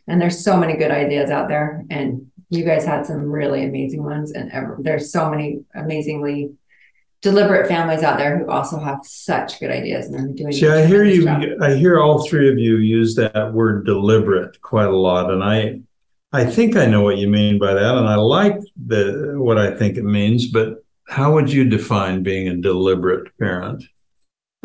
And 0.07 0.19
there's 0.19 0.43
so 0.43 0.57
many 0.57 0.75
good 0.75 0.89
ideas 0.89 1.29
out 1.29 1.47
there. 1.47 1.85
And 1.91 2.31
you 2.49 2.65
guys 2.65 2.83
had 2.83 3.05
some 3.05 3.31
really 3.31 3.63
amazing 3.63 4.03
ones. 4.03 4.31
And 4.31 4.51
ever, 4.51 4.77
there's 4.81 5.11
so 5.11 5.29
many 5.29 5.63
amazingly 5.75 6.55
deliberate 7.25 7.67
families 7.67 8.03
out 8.03 8.19
there 8.19 8.37
who 8.37 8.47
also 8.51 8.77
have 8.77 8.99
such 9.03 9.59
good 9.59 9.71
ideas 9.71 10.05
and 10.05 10.15
are 10.15 10.33
doing. 10.33 10.51
See, 10.51 10.67
I 10.67 10.85
hear 10.85 11.03
you. 11.03 11.23
job. 11.23 11.41
I 11.59 11.73
hear 11.73 11.99
all 11.99 12.23
three 12.27 12.47
of 12.51 12.59
you 12.59 12.77
use 12.77 13.15
that 13.15 13.51
word 13.51 13.83
deliberate 13.83 14.61
quite 14.61 14.89
a 14.89 14.95
lot, 14.95 15.31
and 15.31 15.43
I, 15.43 15.81
I 16.31 16.45
think 16.45 16.75
I 16.75 16.85
know 16.85 17.01
what 17.01 17.17
you 17.17 17.27
mean 17.27 17.57
by 17.57 17.73
that, 17.73 17.97
and 17.97 18.07
I 18.07 18.15
like 18.15 18.59
the 18.85 19.33
what 19.37 19.57
I 19.57 19.75
think 19.75 19.97
it 19.97 20.03
means. 20.03 20.51
But 20.51 20.85
how 21.07 21.33
would 21.33 21.51
you 21.51 21.65
define 21.65 22.21
being 22.21 22.47
a 22.47 22.57
deliberate 22.57 23.35
parent? 23.39 23.83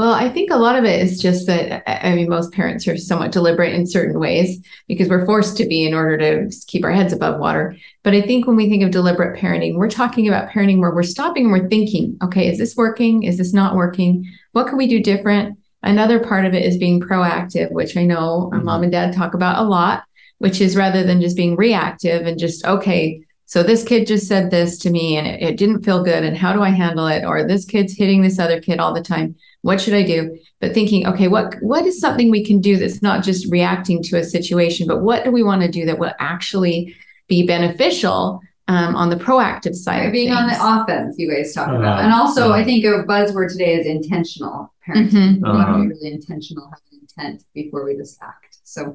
Well, 0.01 0.15
I 0.15 0.31
think 0.31 0.51
a 0.51 0.57
lot 0.57 0.77
of 0.77 0.87
it 0.87 1.03
is 1.03 1.21
just 1.21 1.47
that, 1.47 1.83
I 1.87 2.15
mean, 2.15 2.31
most 2.31 2.55
parents 2.55 2.89
are 2.89 2.97
somewhat 2.97 3.33
deliberate 3.33 3.75
in 3.75 3.87
certain 3.87 4.19
ways 4.19 4.59
because 4.89 5.11
we're 5.11 5.27
forced 5.27 5.59
to 5.59 5.67
be 5.67 5.85
in 5.85 5.93
order 5.93 6.17
to 6.17 6.57
keep 6.69 6.85
our 6.87 6.91
heads 6.91 7.13
above 7.13 7.39
water. 7.39 7.77
But 8.03 8.15
I 8.15 8.23
think 8.23 8.47
when 8.47 8.57
we 8.57 8.71
think 8.71 8.83
of 8.83 8.93
deliberate 8.93 9.39
parenting, 9.39 9.75
we're 9.75 9.91
talking 9.91 10.27
about 10.27 10.49
parenting 10.49 10.79
where 10.79 10.95
we're 10.95 11.03
stopping 11.03 11.45
and 11.45 11.53
we're 11.53 11.69
thinking, 11.69 12.17
okay, 12.23 12.49
is 12.49 12.57
this 12.57 12.77
working? 12.77 13.25
Is 13.25 13.37
this 13.37 13.53
not 13.53 13.77
working? 13.77 14.25
What 14.53 14.69
can 14.69 14.79
we 14.79 14.87
do 14.87 15.03
different? 15.03 15.59
Another 15.83 16.19
part 16.19 16.47
of 16.47 16.55
it 16.55 16.65
is 16.65 16.79
being 16.79 17.03
proactive, 17.03 17.71
which 17.71 17.95
I 17.95 18.07
know 18.07 18.49
our 18.53 18.57
mm-hmm. 18.57 18.65
mom 18.65 18.83
and 18.85 18.93
dad 18.93 19.13
talk 19.13 19.35
about 19.35 19.59
a 19.59 19.69
lot, 19.69 20.05
which 20.39 20.63
is 20.63 20.77
rather 20.77 21.03
than 21.03 21.21
just 21.21 21.37
being 21.37 21.57
reactive 21.57 22.27
and 22.27 22.39
just, 22.39 22.65
okay, 22.65 23.23
so 23.45 23.63
this 23.63 23.85
kid 23.85 24.07
just 24.07 24.29
said 24.29 24.51
this 24.51 24.79
to 24.79 24.89
me 24.89 25.19
and 25.19 25.27
it, 25.27 25.43
it 25.43 25.57
didn't 25.59 25.83
feel 25.83 26.03
good. 26.03 26.25
And 26.25 26.39
how 26.39 26.55
do 26.55 26.63
I 26.63 26.71
handle 26.71 27.07
it? 27.07 27.23
Or 27.23 27.47
this 27.47 27.67
kid's 27.67 27.99
hitting 27.99 28.23
this 28.23 28.39
other 28.39 28.63
kid 28.63 28.79
all 28.79 28.95
the 28.95 29.03
time 29.03 29.37
what 29.62 29.81
should 29.81 29.94
i 29.94 30.03
do 30.03 30.37
but 30.61 30.73
thinking 30.73 31.07
okay 31.07 31.29
what 31.29 31.55
what 31.61 31.85
is 31.87 32.01
something 32.01 32.31
we 32.31 32.44
can 32.44 32.61
do 32.61 32.77
that's 32.77 33.03
not 33.03 33.23
just 33.23 33.51
reacting 33.51 34.03
to 34.03 34.16
a 34.18 34.25
situation 34.25 34.87
but 34.87 35.03
what 35.03 35.25
do 35.25 35.31
we 35.31 35.42
want 35.42 35.62
to 35.62 35.68
do 35.70 35.85
that 35.87 35.99
will 35.99 36.12
actually 36.18 36.94
be 37.29 37.46
beneficial 37.46 38.40
um, 38.68 38.94
on 38.94 39.11
the 39.11 39.16
proactive 39.16 39.75
side 39.75 40.07
of 40.07 40.12
being 40.12 40.31
on 40.33 40.46
the 40.46 40.55
offense, 40.57 41.16
you 41.18 41.29
guys 41.29 41.53
talk 41.53 41.68
about, 41.70 41.83
Uh-huh. 41.99 42.03
and 42.05 42.12
also 42.12 42.51
I 42.53 42.61
Uh-huh. 42.61 42.64
think 42.64 42.85
a 42.85 43.03
buzzword 43.03 43.51
today 43.51 43.75
is 43.75 43.85
intentional 43.85 44.73
parenting. 44.87 45.11
Mhm. 45.11 45.12
We 45.12 45.35
need 45.35 45.40
to 45.40 45.49
Uh-huh. 45.49 45.79
be 45.83 45.88
really 45.88 46.12
intentional, 46.12 46.64
have 46.70 46.79
an 46.92 47.01
intent 47.03 47.42
before 47.53 47.85
we 47.85 47.96
just 47.96 48.23
act. 48.23 48.59
So 48.62 48.94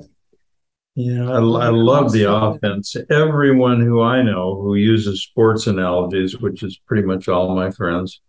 Yeah, 0.96 1.30
I, 1.30 1.40
I 1.40 1.70
love 1.72 2.14
the 2.14 2.24
offense. 2.32 2.96
Everyone 3.10 3.82
who 3.82 4.02
I 4.02 4.22
know 4.22 4.56
who 4.62 4.76
uses 4.76 5.22
sports 5.22 5.68
analogies, 5.68 6.40
which 6.40 6.64
is 6.64 6.78
pretty 6.88 7.06
much 7.06 7.28
all 7.28 7.54
my 7.54 7.70
friends, 7.70 8.22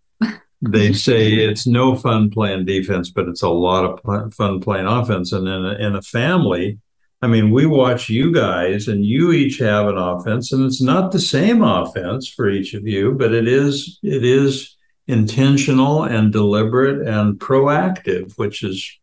they 0.62 0.88
mm-hmm. 0.88 0.95
say 0.95 1.33
it's 1.35 1.66
no 1.66 1.97
fun 1.97 2.31
playing 2.31 2.64
defense, 2.64 3.11
but 3.11 3.29
it's 3.29 3.42
a 3.42 3.49
lot 3.49 3.85
of 3.85 4.35
fun 4.35 4.61
playing 4.61 4.87
offense. 4.87 5.33
And 5.33 5.47
in 5.47 5.66
a, 5.66 5.75
in 5.75 5.97
a 5.97 6.03
family, 6.03 6.79
I 7.23 7.29
mean, 7.29 7.51
we 7.51 7.66
watch 7.66 8.09
you 8.09 8.33
guys, 8.33 8.88
and 8.88 9.05
you 9.05 9.33
each 9.33 9.59
have 9.59 9.88
an 9.88 9.97
offense, 9.97 10.53
and 10.53 10.64
it's 10.64 10.83
not 10.83 11.12
the 11.12 11.19
same 11.19 11.62
offense 11.62 12.29
for 12.29 12.49
each 12.49 12.75
of 12.75 12.87
you, 12.87 13.12
but 13.12 13.33
it 13.33 13.49
is 13.49 13.99
it 14.03 14.25
is 14.25 14.77
intentional 15.07 16.05
and 16.05 16.33
deliberate 16.33 17.07
and 17.07 17.38
proactive, 17.38 18.37
which 18.37 18.62
is 18.62 18.99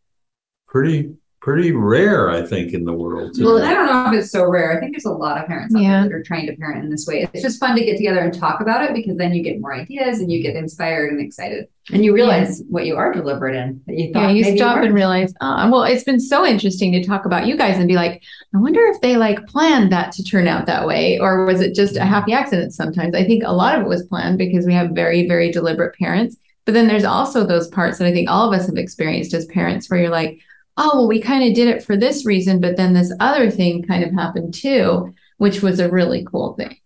pretty 0.68 1.14
pretty 1.44 1.72
rare, 1.72 2.30
I 2.30 2.40
think, 2.40 2.72
in 2.72 2.84
the 2.84 2.92
world. 2.94 3.36
Well. 3.38 3.62
I 3.62 3.74
don't 3.74 3.84
know 3.84 4.06
if 4.10 4.18
it's 4.22 4.32
so 4.32 4.48
rare. 4.48 4.74
I 4.74 4.80
think 4.80 4.92
there's 4.94 5.04
a 5.04 5.10
lot 5.10 5.36
of 5.38 5.46
parents 5.46 5.74
out 5.74 5.82
Yeah. 5.82 6.00
there 6.00 6.08
that 6.08 6.14
are 6.14 6.22
trying 6.22 6.46
to 6.46 6.56
parent 6.56 6.82
in 6.82 6.90
this 6.90 7.06
way. 7.06 7.28
It's 7.34 7.42
just 7.42 7.60
fun 7.60 7.76
to 7.76 7.84
get 7.84 7.98
together 7.98 8.20
and 8.20 8.32
talk 8.32 8.62
about 8.62 8.82
it 8.82 8.94
because 8.94 9.18
then 9.18 9.34
you 9.34 9.42
get 9.42 9.60
more 9.60 9.74
ideas 9.74 10.20
and 10.20 10.32
you 10.32 10.42
get 10.42 10.56
inspired 10.56 11.12
and 11.12 11.20
excited. 11.20 11.66
And 11.92 12.02
you 12.02 12.14
realize 12.14 12.62
what 12.70 12.86
you 12.86 12.96
are 12.96 13.12
deliberate 13.12 13.54
in. 13.56 13.82
That 13.86 13.98
you 13.98 14.10
thought 14.10 14.22
Yeah, 14.22 14.30
you 14.30 14.42
maybe 14.42 14.56
stop 14.56 14.76
weren't. 14.76 14.86
and 14.86 14.94
realize, 14.94 15.34
oh, 15.42 15.70
well, 15.70 15.82
it's 15.82 16.02
been 16.04 16.18
so 16.18 16.46
interesting 16.46 16.92
to 16.92 17.04
talk 17.04 17.26
about 17.26 17.46
you 17.46 17.58
guys 17.58 17.76
and 17.76 17.86
be 17.86 17.94
like, 17.94 18.22
I 18.54 18.58
wonder 18.58 18.80
if 18.86 19.02
they 19.02 19.18
like 19.18 19.46
planned 19.46 19.92
that 19.92 20.12
to 20.12 20.24
turn 20.24 20.48
out 20.48 20.64
that 20.64 20.86
way, 20.86 21.18
or 21.18 21.44
was 21.44 21.60
it 21.60 21.74
just 21.74 21.96
a 21.98 22.06
happy 22.06 22.32
accident 22.32 22.72
sometimes? 22.72 23.14
I 23.14 23.24
think 23.24 23.42
a 23.44 23.52
lot 23.52 23.76
of 23.78 23.82
it 23.84 23.88
was 23.88 24.02
planned 24.04 24.38
because 24.38 24.64
we 24.64 24.72
have 24.72 24.92
very, 24.92 25.28
very 25.28 25.52
deliberate 25.52 25.94
parents. 25.98 26.38
But 26.64 26.72
then 26.72 26.88
there's 26.88 27.04
also 27.04 27.44
those 27.44 27.68
parts 27.68 27.98
that 27.98 28.06
I 28.08 28.12
think 28.12 28.30
all 28.30 28.50
of 28.50 28.58
us 28.58 28.64
have 28.66 28.76
experienced 28.78 29.34
as 29.34 29.44
parents 29.44 29.90
where 29.90 30.00
you're 30.00 30.08
like, 30.08 30.38
oh, 30.76 30.98
well, 30.98 31.08
we 31.08 31.20
kind 31.20 31.48
of 31.48 31.54
did 31.54 31.68
it 31.68 31.82
for 31.82 31.96
this 31.96 32.26
reason, 32.26 32.60
but 32.60 32.76
then 32.76 32.94
this 32.94 33.12
other 33.20 33.50
thing 33.50 33.82
kind 33.82 34.04
of 34.04 34.12
happened 34.12 34.54
too, 34.54 35.14
which 35.38 35.62
was 35.62 35.78
a 35.78 35.90
really 35.90 36.24
cool 36.24 36.54
thing. 36.54 36.76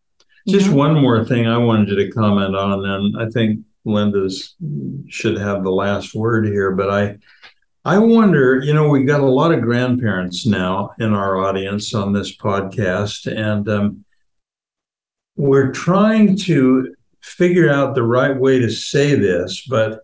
Just 0.46 0.68
know? 0.68 0.77
one 0.77 0.94
more 1.01 1.24
thing 1.24 1.46
I 1.46 1.59
wanted 1.59 1.88
you 1.88 1.96
to 1.96 2.11
comment 2.11 2.57
on, 2.57 2.85
and 2.85 3.20
I 3.20 3.31
think 3.31 3.61
Linda's 3.85 4.55
should 5.09 5.38
have 5.38 5.62
the 5.62 5.70
last 5.70 6.14
word 6.14 6.46
here. 6.46 6.72
But 6.72 6.90
I, 6.90 7.18
I 7.85 7.98
wonder, 7.98 8.61
you 8.61 8.74
know, 8.74 8.88
we've 8.88 9.07
got 9.07 9.20
a 9.20 9.27
lot 9.27 9.53
of 9.53 9.62
grandparents 9.62 10.46
now 10.46 10.90
in 10.98 11.14
our 11.14 11.38
audience 11.38 11.94
on 11.94 12.12
this 12.12 12.37
podcast, 12.37 13.27
and 13.31 13.68
um, 13.68 14.05
we're 15.37 15.72
trying 15.72 16.37
to 16.37 16.94
figure 17.20 17.70
out 17.70 17.94
the 17.94 18.03
right 18.03 18.37
way 18.37 18.59
to 18.59 18.70
say 18.70 19.14
this, 19.14 19.66
but 19.66 20.01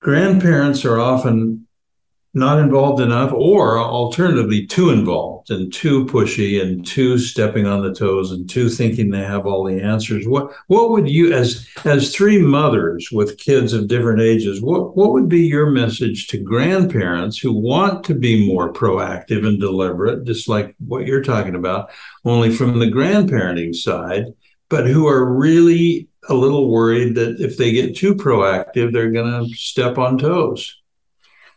grandparents 0.00 0.84
are 0.84 0.98
often 0.98 1.67
not 2.34 2.58
involved 2.58 3.00
enough, 3.00 3.32
or 3.32 3.78
alternatively, 3.78 4.66
too 4.66 4.90
involved 4.90 5.50
and 5.50 5.72
too 5.72 6.04
pushy 6.06 6.60
and 6.62 6.86
too 6.86 7.18
stepping 7.18 7.66
on 7.66 7.82
the 7.82 7.94
toes 7.94 8.30
and 8.32 8.48
too 8.48 8.68
thinking 8.68 9.10
they 9.10 9.24
have 9.24 9.46
all 9.46 9.64
the 9.64 9.80
answers. 9.80 10.26
What 10.26 10.52
what 10.66 10.90
would 10.90 11.08
you, 11.08 11.32
as 11.32 11.66
as 11.84 12.14
three 12.14 12.38
mothers 12.38 13.08
with 13.10 13.38
kids 13.38 13.72
of 13.72 13.88
different 13.88 14.20
ages, 14.20 14.60
what 14.60 14.96
what 14.96 15.12
would 15.12 15.28
be 15.28 15.46
your 15.46 15.70
message 15.70 16.26
to 16.28 16.38
grandparents 16.38 17.38
who 17.38 17.52
want 17.52 18.04
to 18.04 18.14
be 18.14 18.46
more 18.46 18.72
proactive 18.72 19.46
and 19.46 19.58
deliberate, 19.58 20.24
just 20.24 20.48
like 20.48 20.74
what 20.78 21.06
you're 21.06 21.22
talking 21.22 21.54
about, 21.54 21.90
only 22.24 22.50
from 22.54 22.78
the 22.78 22.86
grandparenting 22.86 23.74
side, 23.74 24.24
but 24.68 24.86
who 24.86 25.08
are 25.08 25.24
really 25.24 26.08
a 26.28 26.34
little 26.34 26.70
worried 26.70 27.14
that 27.14 27.40
if 27.40 27.56
they 27.56 27.72
get 27.72 27.96
too 27.96 28.14
proactive, 28.14 28.92
they're 28.92 29.10
going 29.10 29.48
to 29.48 29.54
step 29.54 29.96
on 29.96 30.18
toes. 30.18 30.78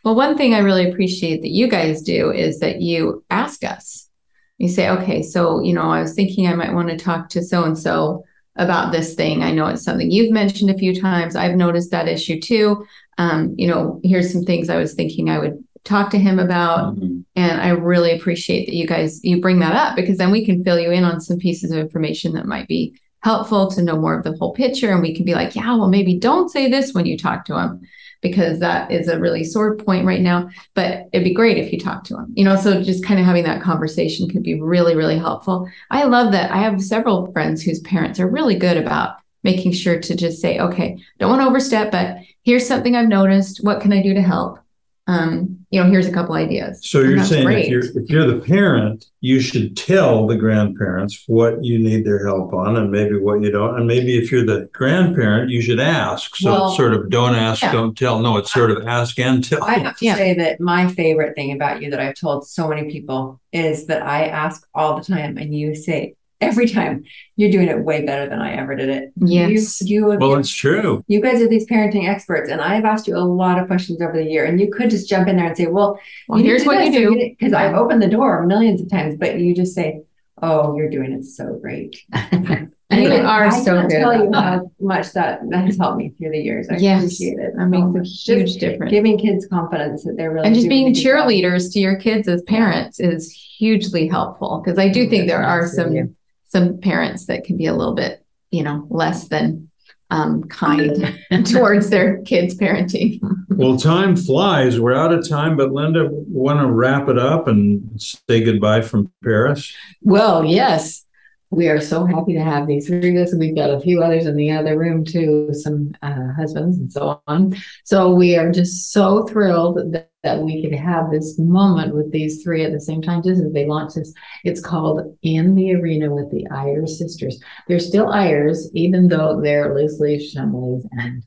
Well, 0.04 0.16
one 0.16 0.36
thing 0.36 0.54
I 0.54 0.60
really 0.60 0.90
appreciate 0.90 1.42
that 1.42 1.52
you 1.52 1.68
guys 1.68 2.02
do 2.02 2.32
is 2.32 2.60
that 2.60 2.82
you 2.82 3.24
ask 3.30 3.64
us. 3.64 4.10
You 4.58 4.68
say, 4.68 4.90
okay, 4.90 5.22
so, 5.24 5.62
you 5.62 5.74
know, 5.74 5.90
I 5.90 6.02
was 6.02 6.14
thinking 6.14 6.48
I 6.48 6.56
might 6.56 6.74
want 6.74 6.90
to 6.90 6.98
talk 6.98 7.30
to 7.30 7.44
so 7.44 7.64
and 7.64 7.78
so 7.78 8.24
about 8.56 8.92
this 8.92 9.16
thing. 9.16 9.44
I 9.44 9.52
know 9.52 9.68
it's 9.68 9.84
something 9.84 10.12
you've 10.12 10.32
mentioned 10.32 10.70
a 10.70 10.78
few 10.78 11.00
times. 11.00 11.36
I've 11.36 11.56
noticed 11.56 11.92
that 11.92 12.08
issue 12.08 12.40
too. 12.40 12.86
Um, 13.18 13.56
you 13.58 13.68
know, 13.68 14.00
here's 14.04 14.32
some 14.32 14.44
things 14.44 14.70
I 14.70 14.78
was 14.78 14.94
thinking 14.94 15.30
I 15.30 15.40
would 15.40 15.64
talk 15.84 16.12
to 16.12 16.20
him 16.20 16.38
about. 16.38 16.98
And 17.36 17.62
I 17.62 17.70
really 17.70 18.12
appreciate 18.16 18.66
that 18.66 18.76
you 18.76 18.86
guys 18.86 19.24
you 19.24 19.42
bring 19.42 19.60
that 19.60 19.76
up 19.76 19.96
because 19.96 20.18
then 20.18 20.32
we 20.32 20.46
can 20.46 20.64
fill 20.64 20.80
you 20.80 20.92
in 20.92 21.04
on 21.04 21.22
some 21.22 21.38
pieces 21.38 21.72
of 21.72 21.80
information 21.80 22.34
that 22.34 22.46
might 22.46 22.68
be 22.68 23.00
helpful 23.24 23.70
to 23.72 23.82
know 23.82 23.98
more 23.98 24.18
of 24.18 24.24
the 24.24 24.36
whole 24.38 24.54
picture. 24.54 24.92
And 24.92 25.02
we 25.02 25.16
can 25.16 25.26
be 25.26 25.34
like, 25.34 25.56
yeah, 25.56 25.76
well, 25.76 25.90
maybe 25.90 26.20
don't 26.20 26.50
say 26.50 26.70
this 26.70 26.94
when 26.94 27.06
you 27.06 27.18
talk 27.18 27.46
to 27.46 27.58
him 27.58 27.82
because 28.22 28.60
that 28.60 28.92
is 28.92 29.08
a 29.08 29.20
really 29.20 29.44
sore 29.44 29.76
point 29.76 30.06
right 30.06 30.22
now. 30.22 30.50
But 30.74 31.10
it'd 31.12 31.24
be 31.24 31.34
great 31.34 31.58
if 31.58 31.74
you 31.74 31.80
talk 31.80 32.04
to 32.06 32.16
them, 32.16 32.32
You 32.36 32.46
know, 32.46 32.56
so 32.56 32.82
just 32.82 33.04
kind 33.04 33.20
of 33.20 33.26
having 33.26 33.44
that 33.44 33.62
conversation 33.62 34.30
could 34.30 34.44
be 34.44 34.60
really, 34.60 34.96
really 34.96 35.18
helpful. 35.18 35.70
I 35.90 36.04
love 36.06 36.32
that. 36.32 36.52
I 36.52 36.58
have 36.58 36.82
several 36.82 37.32
friends 37.32 37.62
whose 37.62 37.80
parents 37.82 38.20
are 38.20 38.30
really 38.30 38.56
good 38.56 38.78
about 38.78 39.18
making 39.44 39.72
sure 39.72 40.00
to 40.00 40.16
just 40.16 40.40
say, 40.40 40.60
okay, 40.60 40.98
don't 41.20 41.30
want 41.30 41.42
to 41.42 41.48
overstep, 41.48 41.92
but 41.92 42.18
here's 42.44 42.68
something 42.68 42.96
I've 42.96 43.08
noticed. 43.08 43.64
What 43.64 43.82
can 43.82 43.92
I 43.92 44.02
do 44.02 44.14
to 44.14 44.22
help? 44.22 44.60
Um, 45.08 45.58
you 45.72 45.82
know, 45.84 45.90
here's 45.90 46.06
a 46.08 46.12
couple 46.12 46.36
ideas. 46.36 46.80
So 46.88 47.02
And 47.02 47.10
you're 47.10 47.24
saying 47.24 47.46
great. 47.46 47.66
if 47.66 47.70
you're 47.72 48.04
if 48.04 48.10
you're 48.10 48.28
the 48.28 48.40
parent, 48.46 49.06
you 49.20 49.40
should 49.40 49.76
tell 49.76 50.28
the 50.28 50.36
grandparents 50.38 51.24
what 51.28 51.64
you 51.64 51.80
need 51.80 52.06
their 52.06 52.26
help 52.26 52.54
on 52.54 52.78
and 52.78 52.92
maybe 52.92 53.18
what 53.18 53.42
you 53.42 53.52
don't. 53.52 53.76
And 53.78 53.88
maybe 53.88 54.18
if 54.18 54.32
you're 54.32 54.46
the 54.46 54.70
grandparent, 54.74 55.50
you 55.50 55.62
should 55.62 55.80
ask. 55.80 56.36
So 56.36 56.52
Well, 56.52 56.72
sort 56.76 56.94
of 56.94 57.10
don't 57.10 57.36
ask, 57.36 57.62
yeah. 57.64 57.72
don't 57.72 57.98
tell. 57.98 58.20
No, 58.20 58.38
it's 58.38 58.54
sort 58.54 58.70
of 58.72 58.88
ask 58.88 59.18
and 59.20 59.44
tell. 59.44 59.64
I 59.64 59.80
have 59.80 59.98
to 59.98 60.06
Yeah. 60.06 60.16
say 60.16 60.34
that 60.36 60.62
my 60.62 60.88
favorite 60.88 61.36
thing 61.36 61.52
about 61.52 61.82
you 61.82 61.90
that 61.92 62.00
I've 62.00 62.16
told 62.16 62.48
so 62.48 62.68
many 62.68 62.90
people 62.92 63.42
is 63.52 63.88
that 63.88 64.04
I 64.04 64.26
ask 64.28 64.66
all 64.76 64.98
the 64.98 65.04
time, 65.04 65.38
and 65.38 65.54
you 65.54 65.74
say 65.74 66.14
every 66.42 66.68
time 66.68 67.04
you're 67.36 67.52
doing 67.52 67.68
it 67.70 67.80
way 67.84 68.06
better 68.06 68.28
than 68.30 68.40
I 68.40 68.54
ever 68.54 68.76
did 68.76 68.90
it. 68.90 69.12
Yes. 69.16 69.82
You, 69.82 70.12
you, 70.12 70.18
well, 70.20 70.36
it's 70.36 70.50
true. 70.54 71.04
you 71.08 71.22
guys 71.22 71.42
are 71.42 71.48
these 71.48 71.68
parenting 71.68 72.08
experts, 72.10 72.50
and 72.50 72.60
I 72.62 72.76
have 72.76 72.86
asked 72.86 73.08
you 73.08 73.16
a 73.16 73.20
lot 73.20 73.60
of 73.60 73.68
questions 73.68 74.02
over 74.02 74.14
the 74.14 74.26
year, 74.26 74.46
and 74.46 74.60
you 74.60 74.72
could 74.72 74.90
just 74.90 75.08
jump 75.08 75.28
in 75.28 75.38
there 75.38 75.48
and 75.48 75.56
say, 75.58 75.68
"Well, 75.68 76.00
well, 76.28 76.40
here's 76.40 76.66
what 76.66 76.84
you 76.86 76.92
do. 76.92 77.36
because 77.40 77.54
I've 77.54 77.76
opened 77.76 78.02
the 78.02 78.08
door 78.10 78.46
millions 78.46 78.82
of 78.82 78.90
times, 78.90 79.16
but 79.18 79.40
you 79.40 79.56
just 79.56 79.74
say, 79.76 80.02
"Oh, 80.42 80.76
you're 80.76 80.90
doing 80.90 81.12
it 81.14 81.24
so 81.26 81.58
great." 81.62 81.96
And 82.94 83.04
you 83.04 83.10
And 83.10 83.26
are 83.26 83.46
I 83.46 83.50
so 83.52 83.76
can't 83.76 83.90
good 83.90 84.00
Tell 84.02 84.14
you 84.14 84.30
how 84.34 84.70
much 84.82 85.14
that 85.14 85.40
that 85.50 85.64
has 85.64 85.78
helped 85.78 85.98
me 85.98 86.10
through 86.18 86.32
the 86.32 86.40
years. 86.40 86.68
I 86.70 86.76
Yes, 86.76 87.04
appreciate 87.04 87.40
it. 87.40 87.54
That 87.56 87.68
makes 87.68 87.96
a 87.96 88.04
huge 88.04 88.56
difference. 88.56 88.92
Giving 88.92 89.18
kids 89.18 89.48
confidence 89.48 90.04
that 90.04 90.16
they're 90.18 90.34
really 90.34 90.46
and 90.48 90.54
just 90.54 90.68
doing 90.68 90.70
being 90.70 90.88
a 90.88 90.94
job. 90.94 91.06
cheerleaders 91.06 91.72
to 91.72 91.80
your 91.80 91.96
kids 91.96 92.28
as 92.28 92.42
parents 92.44 93.00
is 93.00 93.32
hugely 93.32 94.10
helpful 94.10 94.62
because 94.62 94.78
I 94.78 94.90
do 94.90 95.08
think 95.10 95.28
there 95.30 95.42
are 95.42 95.62
That's 95.62 95.78
nice 95.78 95.86
of 95.86 95.86
some 95.88 95.96
you. 95.96 96.16
Some 96.52 96.80
parents 96.80 97.28
that 97.28 97.46
can 97.46 97.58
be 97.58 97.66
a 97.66 97.74
little 97.74 97.96
bit, 97.96 98.26
you 98.52 98.62
know, 98.62 98.86
less 98.90 99.30
than 99.30 99.70
um, 100.10 100.44
kind 100.44 101.18
towards 101.46 101.90
their 101.90 102.22
kids' 102.24 102.56
parenting. 102.56 103.20
Well, 103.48 103.78
time 103.78 104.18
flies. 104.18 104.80
We're 104.80 104.94
out 104.94 105.14
of 105.14 105.28
time, 105.28 105.56
but 105.56 105.72
Linda, 105.72 106.10
want 106.12 106.60
to 106.60 106.70
wrap 106.70 107.08
it 107.08 107.18
up 107.18 107.48
and 107.48 107.90
say 108.02 108.44
goodbye 108.44 108.82
from 108.82 109.10
Paris? 109.24 109.74
Well, 110.02 110.44
yes. 110.44 111.06
we 111.52 111.70
are 111.70 111.80
so 111.80 112.06
happy 112.06 112.34
to 112.34 112.44
have 112.44 112.68
these 112.68 112.88
three 112.88 113.14
with 113.14 113.30
us. 113.30 113.36
We've 113.36 113.56
got 113.56 113.70
a 113.70 113.80
few 113.80 114.04
others 114.04 114.26
in 114.26 114.36
the 114.36 114.52
other 114.52 114.78
room 114.78 115.06
too, 115.06 115.54
some 115.54 115.96
uh, 116.02 116.34
husbands 116.36 116.78
and 116.78 116.92
so 116.92 117.22
on. 117.28 117.56
So 117.86 118.14
we 118.14 118.36
are 118.36 118.52
just 118.52 118.92
so 118.92 119.26
thrilled 119.26 119.80
that, 120.24 120.36
that 120.38 120.44
we 120.44 120.62
could 120.62 120.74
have 120.74 121.12
this 121.12 121.38
moment 121.40 121.96
with 121.96 122.12
these 122.12 122.44
three 122.44 122.64
at 122.64 122.72
the 122.72 122.80
same 122.80 123.02
time, 123.02 123.24
just 123.24 123.42
as 123.42 123.52
they 123.54 123.66
launch 123.66 123.94
this. 123.96 124.14
It's 124.44 124.62
called 124.62 125.18
In 125.22 125.56
the 125.56 125.74
Arena 125.76 126.14
with 126.14 126.32
the 126.32 126.48
Eyre 126.52 126.88
Sisters. 126.88 127.40
They're 127.68 127.80
still 127.80 128.12
Eyres, 128.12 128.70
even 128.74 129.08
though 129.08 129.42
they're 129.42 129.76
loosely 129.76 130.18
Shumways 130.18 130.88
and 130.92 131.24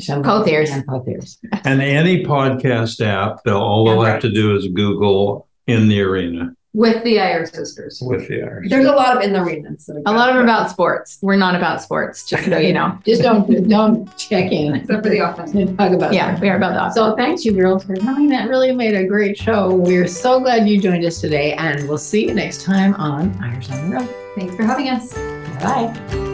Shumways 0.00 0.24
Pothiers. 0.24 0.70
and 0.70 0.86
Pothiers. 0.86 1.38
And 1.64 1.82
any 1.82 2.24
podcast 2.24 3.04
app, 3.04 3.42
they'll 3.44 3.56
all 3.56 3.84
they'll 3.84 4.02
have 4.02 4.22
to 4.22 4.30
do 4.30 4.56
is 4.56 4.68
Google 4.68 5.48
in 5.66 5.88
the 5.88 6.00
arena 6.02 6.54
With 6.72 7.02
the 7.02 7.18
Eyre 7.18 7.46
sisters. 7.46 8.00
with 8.00 8.28
the 8.28 8.42
Eyres. 8.42 8.68
There's 8.70 8.86
a 8.86 8.92
lot 8.92 9.16
of 9.16 9.22
in 9.24 9.32
the 9.32 9.42
arenas. 9.42 9.86
that 9.86 10.02
A 10.06 10.12
lot 10.12 10.28
of 10.30 10.36
them 10.36 10.44
about 10.44 10.70
sports. 10.70 11.18
We're 11.20 11.34
not 11.36 11.56
about 11.56 11.82
sports, 11.82 12.24
just 12.24 12.44
so 12.44 12.58
you 12.58 12.72
know. 12.72 12.96
Just 13.04 13.22
don't 13.22 13.68
don't 13.68 14.16
check 14.16 14.52
in. 14.52 14.76
Except 14.76 15.02
for 15.02 15.10
the 15.10 15.18
offense. 15.18 15.52
and 15.52 15.76
talk 15.76 15.90
about 15.90 16.12
Yeah, 16.12 16.38
we 16.38 16.48
are 16.48 16.56
about 16.56 16.74
that. 16.74 16.94
So 16.94 17.16
thanks 17.16 17.44
you 17.44 17.52
girls 17.52 17.82
for 17.84 17.96
coming. 17.96 18.28
That 18.28 18.48
really 18.48 18.70
made 18.72 18.94
a 18.94 19.04
great 19.04 19.36
show. 19.36 19.74
We're 19.74 20.06
so 20.06 20.38
glad 20.38 20.68
you 20.68 20.80
joined 20.80 21.04
us 21.04 21.20
today, 21.20 21.54
and 21.54 21.88
we'll 21.88 21.98
see 21.98 22.28
you 22.28 22.34
next 22.34 22.62
time 22.62 22.94
on 22.94 23.36
Eyres 23.42 23.68
on 23.70 23.90
the 23.90 23.96
Road. 23.96 24.08
Thanks 24.36 24.54
for 24.54 24.62
having 24.62 24.90
us. 24.90 25.12
Bye. 25.60 26.29